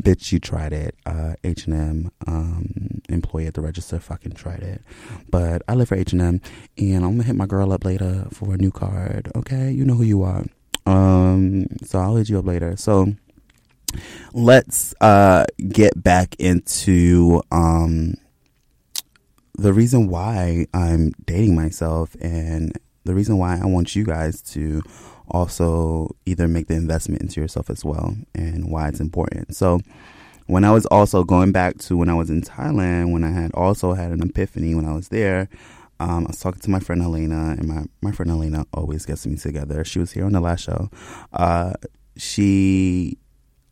bitch, 0.00 0.30
you 0.30 0.38
tried 0.38 0.72
it. 0.72 0.94
Uh, 1.04 1.34
H&M, 1.42 2.08
um, 2.28 3.02
employee 3.08 3.48
at 3.48 3.54
the 3.54 3.60
register 3.60 3.98
fucking 3.98 4.30
tried 4.30 4.62
it. 4.62 4.80
But 5.28 5.62
I 5.66 5.74
live 5.74 5.88
for 5.88 5.96
H&M 5.96 6.20
and 6.20 7.04
I'm 7.04 7.10
gonna 7.10 7.24
hit 7.24 7.34
my 7.34 7.46
girl 7.46 7.72
up 7.72 7.84
later 7.84 8.28
for 8.30 8.54
a 8.54 8.56
new 8.56 8.70
card. 8.70 9.28
Okay. 9.34 9.72
You 9.72 9.84
know 9.84 9.94
who 9.94 10.04
you 10.04 10.22
are. 10.22 10.44
Um, 10.86 11.66
so 11.82 11.98
I'll 11.98 12.14
hit 12.14 12.28
you 12.28 12.38
up 12.38 12.46
later. 12.46 12.76
So 12.76 13.08
let's, 14.32 14.94
uh, 15.00 15.46
get 15.68 16.00
back 16.00 16.36
into, 16.38 17.42
um, 17.50 18.14
the 19.54 19.72
reason 19.72 20.06
why 20.06 20.68
I'm 20.72 21.10
dating 21.26 21.56
myself 21.56 22.14
and 22.20 22.72
the 23.04 23.16
reason 23.16 23.36
why 23.36 23.58
I 23.60 23.66
want 23.66 23.96
you 23.96 24.04
guys 24.04 24.42
to 24.52 24.80
also 25.30 26.14
either 26.26 26.48
make 26.48 26.68
the 26.68 26.74
investment 26.74 27.22
into 27.22 27.40
yourself 27.40 27.70
as 27.70 27.84
well 27.84 28.16
and 28.34 28.70
why 28.70 28.88
it's 28.88 29.00
important. 29.00 29.54
So, 29.54 29.80
when 30.46 30.64
I 30.64 30.72
was 30.72 30.86
also 30.86 31.24
going 31.24 31.52
back 31.52 31.76
to 31.80 31.96
when 31.96 32.08
I 32.08 32.14
was 32.14 32.30
in 32.30 32.40
Thailand, 32.40 33.12
when 33.12 33.22
I 33.22 33.30
had 33.30 33.52
also 33.52 33.92
had 33.92 34.10
an 34.12 34.22
epiphany 34.22 34.74
when 34.74 34.86
I 34.86 34.94
was 34.94 35.08
there, 35.08 35.48
um, 36.00 36.24
I 36.24 36.28
was 36.28 36.40
talking 36.40 36.60
to 36.60 36.70
my 36.70 36.80
friend 36.80 37.02
Helena, 37.02 37.56
and 37.58 37.68
my, 37.68 37.84
my 38.00 38.12
friend 38.12 38.30
Helena 38.30 38.64
always 38.72 39.04
gets 39.04 39.26
me 39.26 39.36
together. 39.36 39.84
She 39.84 39.98
was 39.98 40.12
here 40.12 40.24
on 40.24 40.32
the 40.32 40.40
last 40.40 40.64
show. 40.64 40.90
Uh, 41.32 41.74
she 42.16 43.18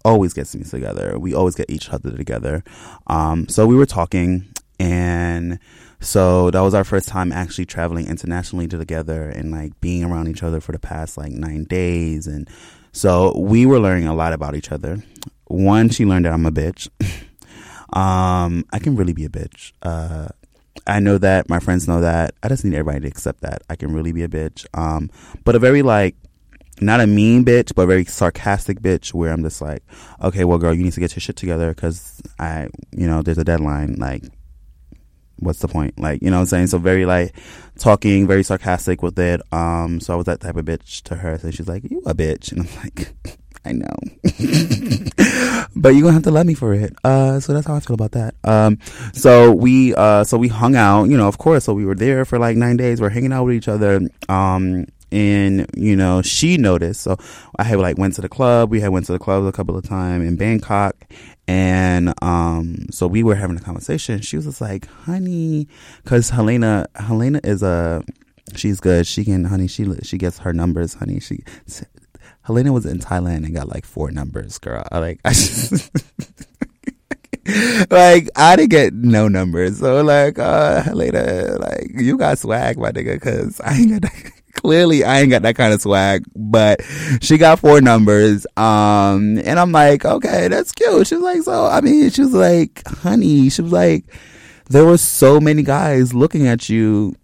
always 0.04 0.34
gets 0.34 0.54
me 0.54 0.64
together. 0.64 1.18
We 1.18 1.34
always 1.34 1.54
get 1.54 1.70
each 1.70 1.88
other 1.90 2.16
together. 2.16 2.62
Um, 3.06 3.48
so 3.48 3.66
we 3.66 3.76
were 3.76 3.86
talking, 3.86 4.46
and 4.78 5.58
so 6.00 6.50
that 6.50 6.60
was 6.60 6.74
our 6.74 6.84
first 6.84 7.08
time 7.08 7.32
actually 7.32 7.66
traveling 7.66 8.06
internationally 8.06 8.68
together 8.68 9.28
and 9.28 9.50
like 9.50 9.78
being 9.80 10.04
around 10.04 10.28
each 10.28 10.42
other 10.42 10.60
for 10.60 10.72
the 10.72 10.78
past 10.78 11.16
like 11.16 11.32
nine 11.32 11.64
days. 11.64 12.26
And 12.26 12.48
so 12.92 13.36
we 13.38 13.66
were 13.66 13.80
learning 13.80 14.06
a 14.06 14.14
lot 14.14 14.32
about 14.32 14.54
each 14.54 14.72
other. 14.72 15.02
One, 15.46 15.88
she 15.88 16.04
learned 16.04 16.24
that 16.24 16.32
I'm 16.32 16.46
a 16.46 16.50
bitch. 16.50 16.88
um, 17.96 18.64
I 18.72 18.78
can 18.78 18.96
really 18.96 19.12
be 19.12 19.24
a 19.24 19.28
bitch. 19.28 19.72
Uh, 19.82 20.28
I 20.86 21.00
know 21.00 21.18
that 21.18 21.48
my 21.48 21.60
friends 21.60 21.88
know 21.88 22.00
that. 22.00 22.34
I 22.42 22.48
just 22.48 22.64
need 22.64 22.74
everybody 22.74 23.00
to 23.00 23.08
accept 23.08 23.40
that 23.40 23.62
I 23.70 23.76
can 23.76 23.92
really 23.92 24.12
be 24.12 24.22
a 24.22 24.28
bitch. 24.28 24.66
Um, 24.74 25.10
but 25.44 25.56
a 25.56 25.58
very 25.58 25.82
like 25.82 26.16
not 26.80 27.00
a 27.00 27.06
mean 27.06 27.44
bitch, 27.44 27.74
but 27.74 27.86
very 27.86 28.04
sarcastic 28.04 28.80
bitch 28.80 29.14
where 29.14 29.32
I'm 29.32 29.42
just 29.42 29.62
like, 29.62 29.82
okay, 30.22 30.44
well, 30.44 30.58
girl, 30.58 30.74
you 30.74 30.84
need 30.84 30.92
to 30.92 31.00
get 31.00 31.14
your 31.16 31.20
shit 31.20 31.36
together 31.36 31.70
because 31.74 32.20
I, 32.38 32.68
you 32.92 33.06
know, 33.06 33.22
there's 33.22 33.38
a 33.38 33.44
deadline. 33.44 33.94
Like, 33.94 34.24
what's 35.38 35.60
the 35.60 35.68
point? 35.68 35.98
Like, 35.98 36.22
you 36.22 36.30
know 36.30 36.36
what 36.36 36.42
I'm 36.42 36.46
saying? 36.46 36.66
So 36.68 36.78
very 36.78 37.06
like 37.06 37.34
talking, 37.78 38.26
very 38.26 38.42
sarcastic 38.42 39.02
with 39.02 39.18
it. 39.18 39.40
Um, 39.52 40.00
so 40.00 40.14
I 40.14 40.16
was 40.16 40.26
that 40.26 40.40
type 40.40 40.56
of 40.56 40.64
bitch 40.64 41.02
to 41.04 41.16
her. 41.16 41.38
So 41.38 41.50
she's 41.50 41.68
like, 41.68 41.90
You 41.90 42.02
a 42.06 42.14
bitch 42.14 42.52
and 42.56 42.62
I'm 42.62 42.76
like, 42.82 43.14
I 43.64 43.72
know. 43.72 43.96
but 45.74 45.90
you're 45.90 46.02
gonna 46.02 46.12
have 46.12 46.22
to 46.22 46.30
love 46.30 46.46
me 46.46 46.54
for 46.54 46.72
it. 46.72 46.94
Uh 47.02 47.40
so 47.40 47.52
that's 47.52 47.66
how 47.66 47.74
I 47.74 47.80
feel 47.80 47.94
about 47.94 48.12
that. 48.12 48.34
Um 48.44 48.78
so 49.12 49.50
we 49.50 49.92
uh 49.94 50.22
so 50.22 50.38
we 50.38 50.46
hung 50.46 50.76
out, 50.76 51.04
you 51.04 51.16
know, 51.16 51.26
of 51.26 51.38
course, 51.38 51.64
so 51.64 51.74
we 51.74 51.84
were 51.84 51.96
there 51.96 52.24
for 52.24 52.38
like 52.38 52.56
nine 52.56 52.76
days, 52.76 53.00
we're 53.00 53.08
hanging 53.10 53.32
out 53.32 53.44
with 53.44 53.56
each 53.56 53.66
other. 53.66 54.02
Um 54.28 54.86
and 55.16 55.66
you 55.74 55.96
know 55.96 56.20
she 56.20 56.56
noticed 56.56 57.00
so 57.00 57.16
i 57.58 57.64
had 57.64 57.78
like 57.78 57.96
went 57.96 58.14
to 58.14 58.20
the 58.20 58.28
club 58.28 58.70
we 58.70 58.80
had 58.80 58.90
went 58.90 59.06
to 59.06 59.12
the 59.12 59.18
club 59.18 59.44
a 59.44 59.52
couple 59.52 59.76
of 59.76 59.84
times 59.84 60.26
in 60.26 60.36
bangkok 60.36 60.94
and 61.48 62.12
um, 62.22 62.86
so 62.90 63.06
we 63.06 63.22
were 63.22 63.34
having 63.34 63.56
a 63.56 63.60
conversation. 63.60 64.20
She 64.20 64.36
was 64.36 64.46
just 64.46 64.60
like, 64.60 64.86
"Honey," 64.86 65.68
because 66.02 66.30
Helena, 66.30 66.86
Helena 66.96 67.40
is 67.44 67.62
a, 67.62 68.02
she's 68.54 68.80
good. 68.80 69.06
She 69.06 69.24
can, 69.24 69.44
honey. 69.44 69.68
She 69.68 69.86
she 70.02 70.18
gets 70.18 70.38
her 70.38 70.52
numbers, 70.52 70.94
honey. 70.94 71.20
She, 71.20 71.44
Helena 72.42 72.72
was 72.72 72.86
in 72.86 72.98
Thailand 72.98 73.44
and 73.44 73.54
got 73.54 73.68
like 73.68 73.84
four 73.84 74.10
numbers, 74.10 74.58
girl. 74.58 74.84
I 74.90 74.98
like, 74.98 75.20
I 75.24 75.30
like 77.90 78.28
I 78.34 78.56
didn't 78.56 78.70
get 78.70 78.94
no 78.94 79.28
numbers. 79.28 79.78
So 79.78 80.02
like, 80.02 80.40
uh, 80.40 80.82
Helena, 80.82 81.58
like 81.60 81.92
you 81.94 82.18
got 82.18 82.38
swag, 82.38 82.76
my 82.76 82.90
nigga, 82.90 83.14
because 83.14 83.60
I 83.60 83.76
ain't 83.76 84.02
got. 84.02 84.10
Clearly 84.66 85.04
I 85.04 85.20
ain't 85.20 85.30
got 85.30 85.42
that 85.42 85.54
kind 85.54 85.72
of 85.72 85.80
swag, 85.80 86.24
but 86.34 86.80
she 87.20 87.38
got 87.38 87.60
four 87.60 87.80
numbers. 87.80 88.48
Um, 88.56 89.38
and 89.38 89.60
I'm 89.60 89.70
like, 89.70 90.04
okay, 90.04 90.48
that's 90.48 90.72
cute. 90.72 91.06
She 91.06 91.14
was 91.14 91.22
like, 91.22 91.42
so, 91.42 91.66
I 91.66 91.80
mean, 91.80 92.10
she 92.10 92.22
was 92.22 92.34
like, 92.34 92.82
honey, 92.84 93.48
she 93.48 93.62
was 93.62 93.70
like, 93.70 94.06
there 94.68 94.84
were 94.84 94.98
so 94.98 95.38
many 95.38 95.62
guys 95.62 96.12
looking 96.12 96.48
at 96.48 96.68
you 96.68 97.14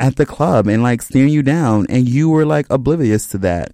at 0.00 0.16
the 0.16 0.26
club 0.26 0.66
and 0.66 0.82
like 0.82 1.02
staring 1.02 1.28
you 1.28 1.44
down 1.44 1.86
and 1.88 2.08
you 2.08 2.30
were 2.30 2.44
like 2.44 2.66
oblivious 2.68 3.28
to 3.28 3.38
that. 3.38 3.72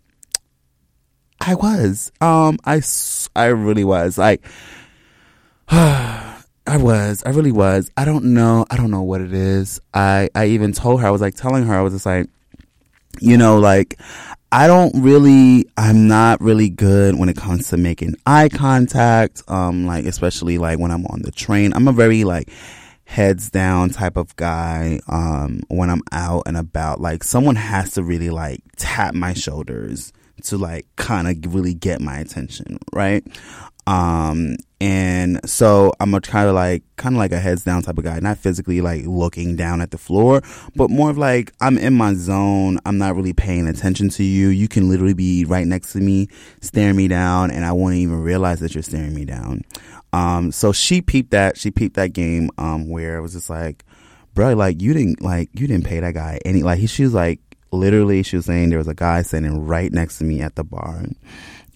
I 1.40 1.54
was. 1.54 2.12
Um, 2.20 2.58
I, 2.66 2.82
I 3.34 3.46
really 3.46 3.84
was 3.84 4.18
like, 4.18 4.44
I 5.70 6.44
was. 6.68 7.22
I 7.24 7.30
really 7.30 7.52
was. 7.52 7.90
I 7.96 8.04
don't 8.04 8.34
know. 8.34 8.66
I 8.70 8.76
don't 8.76 8.90
know 8.90 9.00
what 9.00 9.22
it 9.22 9.32
is. 9.32 9.80
I, 9.94 10.28
I 10.34 10.48
even 10.48 10.74
told 10.74 11.00
her, 11.00 11.06
I 11.06 11.10
was 11.10 11.22
like 11.22 11.36
telling 11.36 11.64
her, 11.64 11.74
I 11.74 11.80
was 11.80 11.94
just 11.94 12.04
like, 12.04 12.28
you 13.22 13.36
know, 13.36 13.58
like 13.58 13.98
I 14.50 14.66
don't 14.66 15.02
really, 15.02 15.66
I'm 15.76 16.08
not 16.08 16.40
really 16.40 16.68
good 16.68 17.18
when 17.18 17.28
it 17.28 17.36
comes 17.36 17.68
to 17.68 17.76
making 17.76 18.16
eye 18.26 18.48
contact. 18.48 19.42
Um, 19.48 19.86
like 19.86 20.04
especially 20.04 20.58
like 20.58 20.78
when 20.78 20.90
I'm 20.90 21.06
on 21.06 21.22
the 21.22 21.30
train, 21.30 21.72
I'm 21.72 21.88
a 21.88 21.92
very 21.92 22.24
like 22.24 22.50
heads 23.04 23.50
down 23.50 23.90
type 23.90 24.16
of 24.16 24.34
guy. 24.36 25.00
Um, 25.08 25.62
when 25.68 25.88
I'm 25.88 26.02
out 26.12 26.42
and 26.46 26.56
about, 26.56 27.00
like 27.00 27.24
someone 27.24 27.56
has 27.56 27.92
to 27.92 28.02
really 28.02 28.30
like 28.30 28.60
tap 28.76 29.14
my 29.14 29.32
shoulders 29.32 30.12
to 30.44 30.58
like 30.58 30.86
kind 30.96 31.28
of 31.28 31.54
really 31.54 31.74
get 31.74 32.00
my 32.00 32.18
attention, 32.18 32.78
right? 32.92 33.24
Um, 33.86 34.56
and 34.80 35.40
so 35.48 35.92
I'm 35.98 36.14
a 36.14 36.20
kind 36.20 36.48
of 36.48 36.54
like, 36.54 36.84
kind 36.96 37.14
of 37.14 37.18
like 37.18 37.32
a 37.32 37.38
heads 37.38 37.64
down 37.64 37.82
type 37.82 37.98
of 37.98 38.04
guy, 38.04 38.18
not 38.20 38.38
physically 38.38 38.80
like 38.80 39.04
looking 39.06 39.56
down 39.56 39.80
at 39.80 39.90
the 39.90 39.98
floor, 39.98 40.40
but 40.76 40.88
more 40.88 41.10
of 41.10 41.18
like, 41.18 41.52
I'm 41.60 41.78
in 41.78 41.94
my 41.94 42.14
zone. 42.14 42.78
I'm 42.86 42.98
not 42.98 43.16
really 43.16 43.32
paying 43.32 43.66
attention 43.66 44.08
to 44.10 44.24
you. 44.24 44.48
You 44.48 44.68
can 44.68 44.88
literally 44.88 45.14
be 45.14 45.44
right 45.44 45.66
next 45.66 45.92
to 45.94 45.98
me, 45.98 46.28
staring 46.60 46.96
me 46.96 47.08
down, 47.08 47.50
and 47.50 47.64
I 47.64 47.72
won't 47.72 47.94
even 47.94 48.22
realize 48.22 48.60
that 48.60 48.74
you're 48.74 48.82
staring 48.82 49.14
me 49.14 49.24
down. 49.24 49.62
Um, 50.12 50.52
so 50.52 50.72
she 50.72 51.00
peeped 51.00 51.30
that, 51.30 51.56
she 51.56 51.70
peeped 51.70 51.96
that 51.96 52.12
game, 52.12 52.50
um, 52.58 52.88
where 52.88 53.16
it 53.16 53.20
was 53.20 53.32
just 53.32 53.50
like, 53.50 53.84
bro, 54.34 54.54
like 54.54 54.80
you 54.80 54.92
didn't, 54.94 55.22
like, 55.22 55.48
you 55.54 55.66
didn't 55.66 55.86
pay 55.86 56.00
that 56.00 56.14
guy 56.14 56.38
any, 56.44 56.62
like, 56.62 56.78
he, 56.78 56.86
she 56.86 57.02
was 57.02 57.14
like, 57.14 57.40
literally, 57.72 58.22
she 58.22 58.36
was 58.36 58.46
saying 58.46 58.68
there 58.68 58.78
was 58.78 58.88
a 58.88 58.94
guy 58.94 59.22
standing 59.22 59.64
right 59.64 59.92
next 59.92 60.18
to 60.18 60.24
me 60.24 60.40
at 60.40 60.54
the 60.54 60.64
bar 60.64 61.04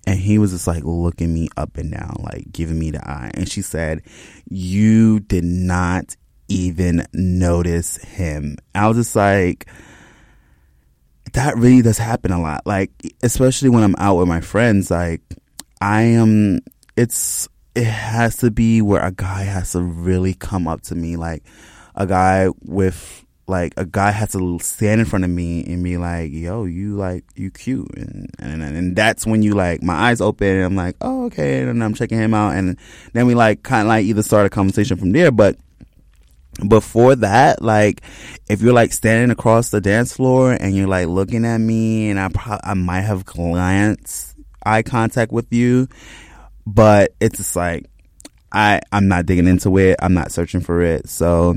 and 0.06 0.20
he 0.20 0.38
was 0.38 0.52
just 0.52 0.66
like 0.66 0.84
looking 0.84 1.34
me 1.34 1.48
up 1.56 1.76
and 1.76 1.90
down, 1.90 2.16
like 2.20 2.52
giving 2.52 2.78
me 2.78 2.92
the 2.92 3.06
eye. 3.08 3.30
And 3.34 3.50
she 3.50 3.60
said, 3.60 4.02
You 4.48 5.20
did 5.20 5.44
not 5.44 6.14
even 6.48 7.04
notice 7.12 7.96
him. 7.96 8.56
I 8.74 8.86
was 8.86 8.96
just 8.96 9.16
like, 9.16 9.66
that 11.32 11.56
really 11.56 11.82
does 11.82 11.98
happen 11.98 12.30
a 12.30 12.40
lot. 12.40 12.64
Like, 12.66 12.92
especially 13.22 13.68
when 13.68 13.82
I'm 13.82 13.96
out 13.98 14.16
with 14.16 14.28
my 14.28 14.40
friends, 14.40 14.92
like, 14.92 15.22
I 15.80 16.02
am, 16.02 16.60
it's, 16.96 17.48
it 17.74 17.84
has 17.84 18.36
to 18.38 18.50
be 18.52 18.80
where 18.80 19.02
a 19.04 19.10
guy 19.10 19.42
has 19.42 19.72
to 19.72 19.82
really 19.82 20.34
come 20.34 20.68
up 20.68 20.82
to 20.82 20.94
me, 20.94 21.16
like 21.16 21.42
a 21.96 22.06
guy 22.06 22.48
with 22.62 23.25
like 23.48 23.74
a 23.76 23.84
guy 23.84 24.10
has 24.10 24.32
to 24.32 24.58
stand 24.60 25.00
in 25.00 25.06
front 25.06 25.24
of 25.24 25.30
me 25.30 25.64
and 25.64 25.82
be 25.84 25.96
like, 25.96 26.32
"Yo, 26.32 26.64
you 26.64 26.96
like 26.96 27.24
you 27.34 27.50
cute," 27.50 27.88
and 27.96 28.30
and 28.38 28.62
and 28.62 28.96
that's 28.96 29.26
when 29.26 29.42
you 29.42 29.54
like 29.54 29.82
my 29.82 29.94
eyes 29.94 30.20
open 30.20 30.48
and 30.48 30.64
I'm 30.64 30.76
like, 30.76 30.96
"Oh, 31.00 31.26
okay," 31.26 31.62
and 31.62 31.82
I'm 31.82 31.94
checking 31.94 32.18
him 32.18 32.34
out, 32.34 32.56
and 32.56 32.76
then 33.12 33.26
we 33.26 33.34
like 33.34 33.62
kind 33.62 33.82
of 33.82 33.88
like 33.88 34.04
either 34.04 34.22
start 34.22 34.46
a 34.46 34.50
conversation 34.50 34.96
from 34.96 35.12
there. 35.12 35.30
But 35.30 35.56
before 36.68 37.14
that, 37.16 37.62
like 37.62 38.02
if 38.48 38.62
you're 38.62 38.72
like 38.72 38.92
standing 38.92 39.30
across 39.30 39.70
the 39.70 39.80
dance 39.80 40.12
floor 40.14 40.52
and 40.52 40.74
you're 40.74 40.88
like 40.88 41.06
looking 41.06 41.44
at 41.44 41.58
me 41.58 42.10
and 42.10 42.18
I 42.18 42.28
pro- 42.28 42.60
I 42.64 42.74
might 42.74 43.02
have 43.02 43.24
glanced 43.24 44.34
eye 44.64 44.82
contact 44.82 45.32
with 45.32 45.52
you, 45.52 45.88
but 46.66 47.14
it's 47.20 47.36
just 47.38 47.54
like 47.56 47.86
I 48.52 48.80
I'm 48.90 49.08
not 49.08 49.26
digging 49.26 49.46
into 49.46 49.76
it. 49.78 49.96
I'm 50.00 50.14
not 50.14 50.32
searching 50.32 50.60
for 50.60 50.82
it. 50.82 51.08
So 51.08 51.56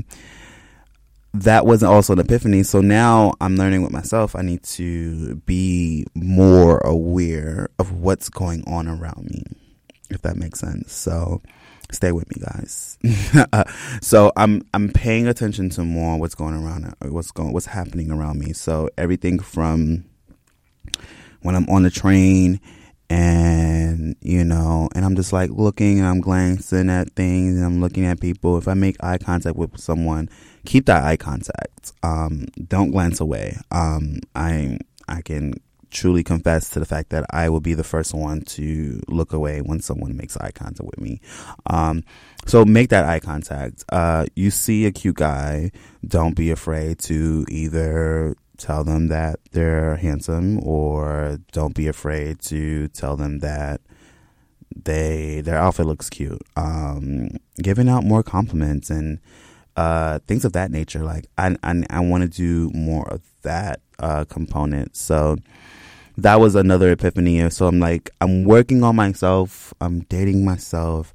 that 1.32 1.64
wasn't 1.64 1.92
also 1.92 2.14
an 2.14 2.18
epiphany. 2.18 2.62
So 2.62 2.80
now 2.80 3.34
I'm 3.40 3.56
learning 3.56 3.82
with 3.82 3.92
myself. 3.92 4.34
I 4.34 4.42
need 4.42 4.62
to 4.64 5.36
be 5.36 6.06
more 6.14 6.78
aware 6.78 7.68
of 7.78 7.92
what's 7.92 8.28
going 8.28 8.64
on 8.66 8.88
around 8.88 9.26
me, 9.30 9.44
if 10.10 10.22
that 10.22 10.36
makes 10.36 10.60
sense. 10.60 10.92
So 10.92 11.40
stay 11.92 12.12
with 12.12 12.28
me, 12.34 12.44
guys. 12.44 12.98
so 14.02 14.32
I'm 14.36 14.62
I'm 14.74 14.90
paying 14.90 15.28
attention 15.28 15.70
to 15.70 15.84
more 15.84 16.18
what's 16.18 16.34
going 16.34 16.54
around, 16.54 16.94
what's 17.02 17.30
going, 17.30 17.52
what's 17.52 17.66
happening 17.66 18.10
around 18.10 18.38
me. 18.38 18.52
So 18.52 18.88
everything 18.98 19.38
from 19.38 20.04
when 21.42 21.54
I'm 21.54 21.68
on 21.68 21.84
the 21.84 21.90
train 21.90 22.60
and 23.10 24.14
you 24.20 24.44
know 24.44 24.88
and 24.94 25.04
i'm 25.04 25.16
just 25.16 25.32
like 25.32 25.50
looking 25.50 25.98
and 25.98 26.06
i'm 26.06 26.20
glancing 26.20 26.88
at 26.88 27.10
things 27.10 27.56
and 27.56 27.64
i'm 27.66 27.80
looking 27.80 28.06
at 28.06 28.20
people. 28.20 28.56
If 28.56 28.68
i 28.68 28.74
make 28.74 29.02
eye 29.02 29.18
contact 29.18 29.56
with 29.56 29.78
someone 29.78 30.30
keep 30.64 30.86
that 30.86 31.04
eye 31.04 31.16
contact. 31.16 31.92
Um, 32.02 32.46
don't 32.68 32.90
glance 32.90 33.20
away. 33.20 33.56
Um, 33.70 34.20
i 34.34 34.78
i 35.08 35.20
can 35.22 35.54
truly 35.90 36.22
confess 36.22 36.70
to 36.70 36.78
the 36.78 36.86
fact 36.86 37.10
that 37.10 37.26
i 37.30 37.48
will 37.48 37.60
be 37.60 37.74
the 37.74 37.82
first 37.82 38.14
one 38.14 38.42
to 38.42 39.00
look 39.08 39.32
away 39.32 39.60
when 39.60 39.80
someone 39.80 40.16
makes 40.16 40.36
eye 40.36 40.52
contact 40.52 40.88
with 40.88 41.00
me. 41.00 41.20
Um, 41.66 42.04
so 42.46 42.64
make 42.64 42.90
that 42.90 43.04
eye 43.04 43.20
contact. 43.20 43.84
Uh, 43.90 44.26
you 44.36 44.50
see 44.50 44.86
a 44.86 44.92
cute 44.92 45.16
guy. 45.16 45.72
Don't 46.06 46.36
be 46.36 46.50
afraid 46.52 47.00
to 47.00 47.44
either 47.48 48.36
tell 48.60 48.84
them 48.84 49.08
that 49.08 49.40
they're 49.52 49.96
handsome 49.96 50.62
or 50.62 51.38
don't 51.52 51.74
be 51.74 51.88
afraid 51.88 52.40
to 52.40 52.88
tell 52.88 53.16
them 53.16 53.40
that 53.40 53.80
they 54.76 55.40
their 55.40 55.56
outfit 55.58 55.86
looks 55.86 56.10
cute. 56.10 56.42
Um, 56.56 57.30
giving 57.62 57.88
out 57.88 58.04
more 58.04 58.22
compliments 58.22 58.90
and 58.90 59.18
uh, 59.76 60.20
things 60.26 60.44
of 60.44 60.52
that 60.52 60.70
nature. 60.70 61.02
Like 61.02 61.26
i 61.38 61.56
i, 61.62 61.82
I 61.90 62.00
want 62.00 62.22
to 62.22 62.28
do 62.28 62.70
more 62.76 63.08
of 63.08 63.22
that 63.42 63.80
uh, 63.98 64.24
component. 64.24 64.96
So 64.96 65.36
that 66.18 66.38
was 66.38 66.54
another 66.54 66.92
epiphany. 66.92 67.48
So 67.50 67.66
i'm 67.66 67.80
like 67.80 68.10
i'm 68.20 68.44
working 68.44 68.82
on 68.84 68.94
myself. 68.96 69.72
I'm 69.80 70.00
dating 70.02 70.44
myself. 70.44 71.14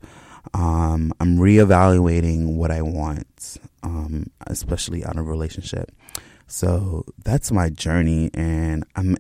Um, 0.54 1.12
i'm 1.20 1.38
reevaluating 1.38 2.56
what 2.56 2.72
i 2.72 2.82
want 2.82 3.58
um, 3.84 4.28
especially 4.48 5.04
out 5.04 5.18
of 5.18 5.28
relationship 5.28 5.92
so 6.48 7.06
that's 7.24 7.52
my 7.52 7.70
journey, 7.70 8.30
and 8.34 8.86
I'm 8.96 9.18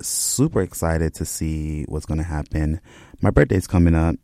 super 0.00 0.62
excited 0.62 1.14
to 1.14 1.24
see 1.24 1.84
what's 1.84 2.06
going 2.06 2.18
to 2.18 2.24
happen. 2.24 2.80
My 3.20 3.30
birthday's 3.30 3.66
coming 3.66 3.94
up. 3.94 4.16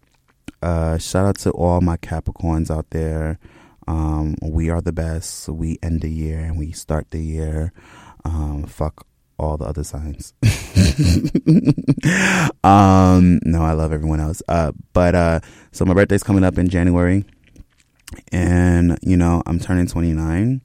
Uh, 0.62 0.98
shout 0.98 1.26
out 1.26 1.38
to 1.38 1.50
all 1.50 1.80
my 1.80 1.96
Capricorns 1.96 2.70
out 2.70 2.90
there. 2.90 3.38
Um, 3.86 4.36
we 4.40 4.70
are 4.70 4.80
the 4.80 4.92
best. 4.92 5.48
We 5.48 5.78
end 5.82 6.00
the 6.00 6.10
year 6.10 6.38
and 6.38 6.58
we 6.58 6.72
start 6.72 7.10
the 7.10 7.20
year. 7.20 7.72
Um, 8.24 8.64
fuck 8.64 9.06
all 9.38 9.56
the 9.56 9.64
other 9.64 9.84
signs. 9.84 10.32
um, 12.64 13.40
no, 13.44 13.62
I 13.62 13.72
love 13.72 13.92
everyone 13.92 14.20
else. 14.20 14.42
Uh, 14.48 14.72
but 14.92 15.14
uh, 15.14 15.40
so 15.72 15.84
my 15.84 15.94
birthday's 15.94 16.22
coming 16.22 16.44
up 16.44 16.56
in 16.56 16.68
January, 16.68 17.24
and 18.32 18.98
you 19.02 19.16
know 19.16 19.42
I'm 19.46 19.58
turning 19.58 19.86
29. 19.86 20.62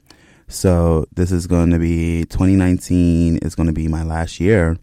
So 0.49 1.05
this 1.13 1.31
is 1.31 1.45
going 1.45 1.69
to 1.69 1.79
be 1.79 2.25
2019 2.25 3.38
is 3.38 3.53
going 3.53 3.67
to 3.67 3.73
be 3.73 3.88
my 3.88 4.03
last 4.03 4.39
year 4.39 4.77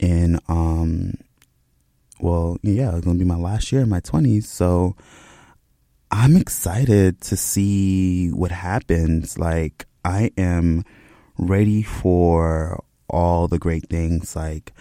in 0.00 0.40
um 0.48 1.14
well, 2.20 2.58
yeah, 2.62 2.96
it's 2.96 3.04
going 3.04 3.16
to 3.16 3.24
be 3.24 3.28
my 3.28 3.36
last 3.36 3.70
year 3.70 3.82
in 3.82 3.88
my 3.88 4.00
20s. 4.00 4.42
So 4.42 4.96
I'm 6.10 6.36
excited 6.36 7.20
to 7.22 7.36
see 7.36 8.30
what 8.30 8.50
happens. 8.50 9.38
Like 9.38 9.86
I 10.04 10.32
am 10.36 10.84
ready 11.38 11.84
for 11.84 12.82
all 13.08 13.46
the 13.46 13.60
great 13.60 13.88
things 13.88 14.34
like 14.34 14.72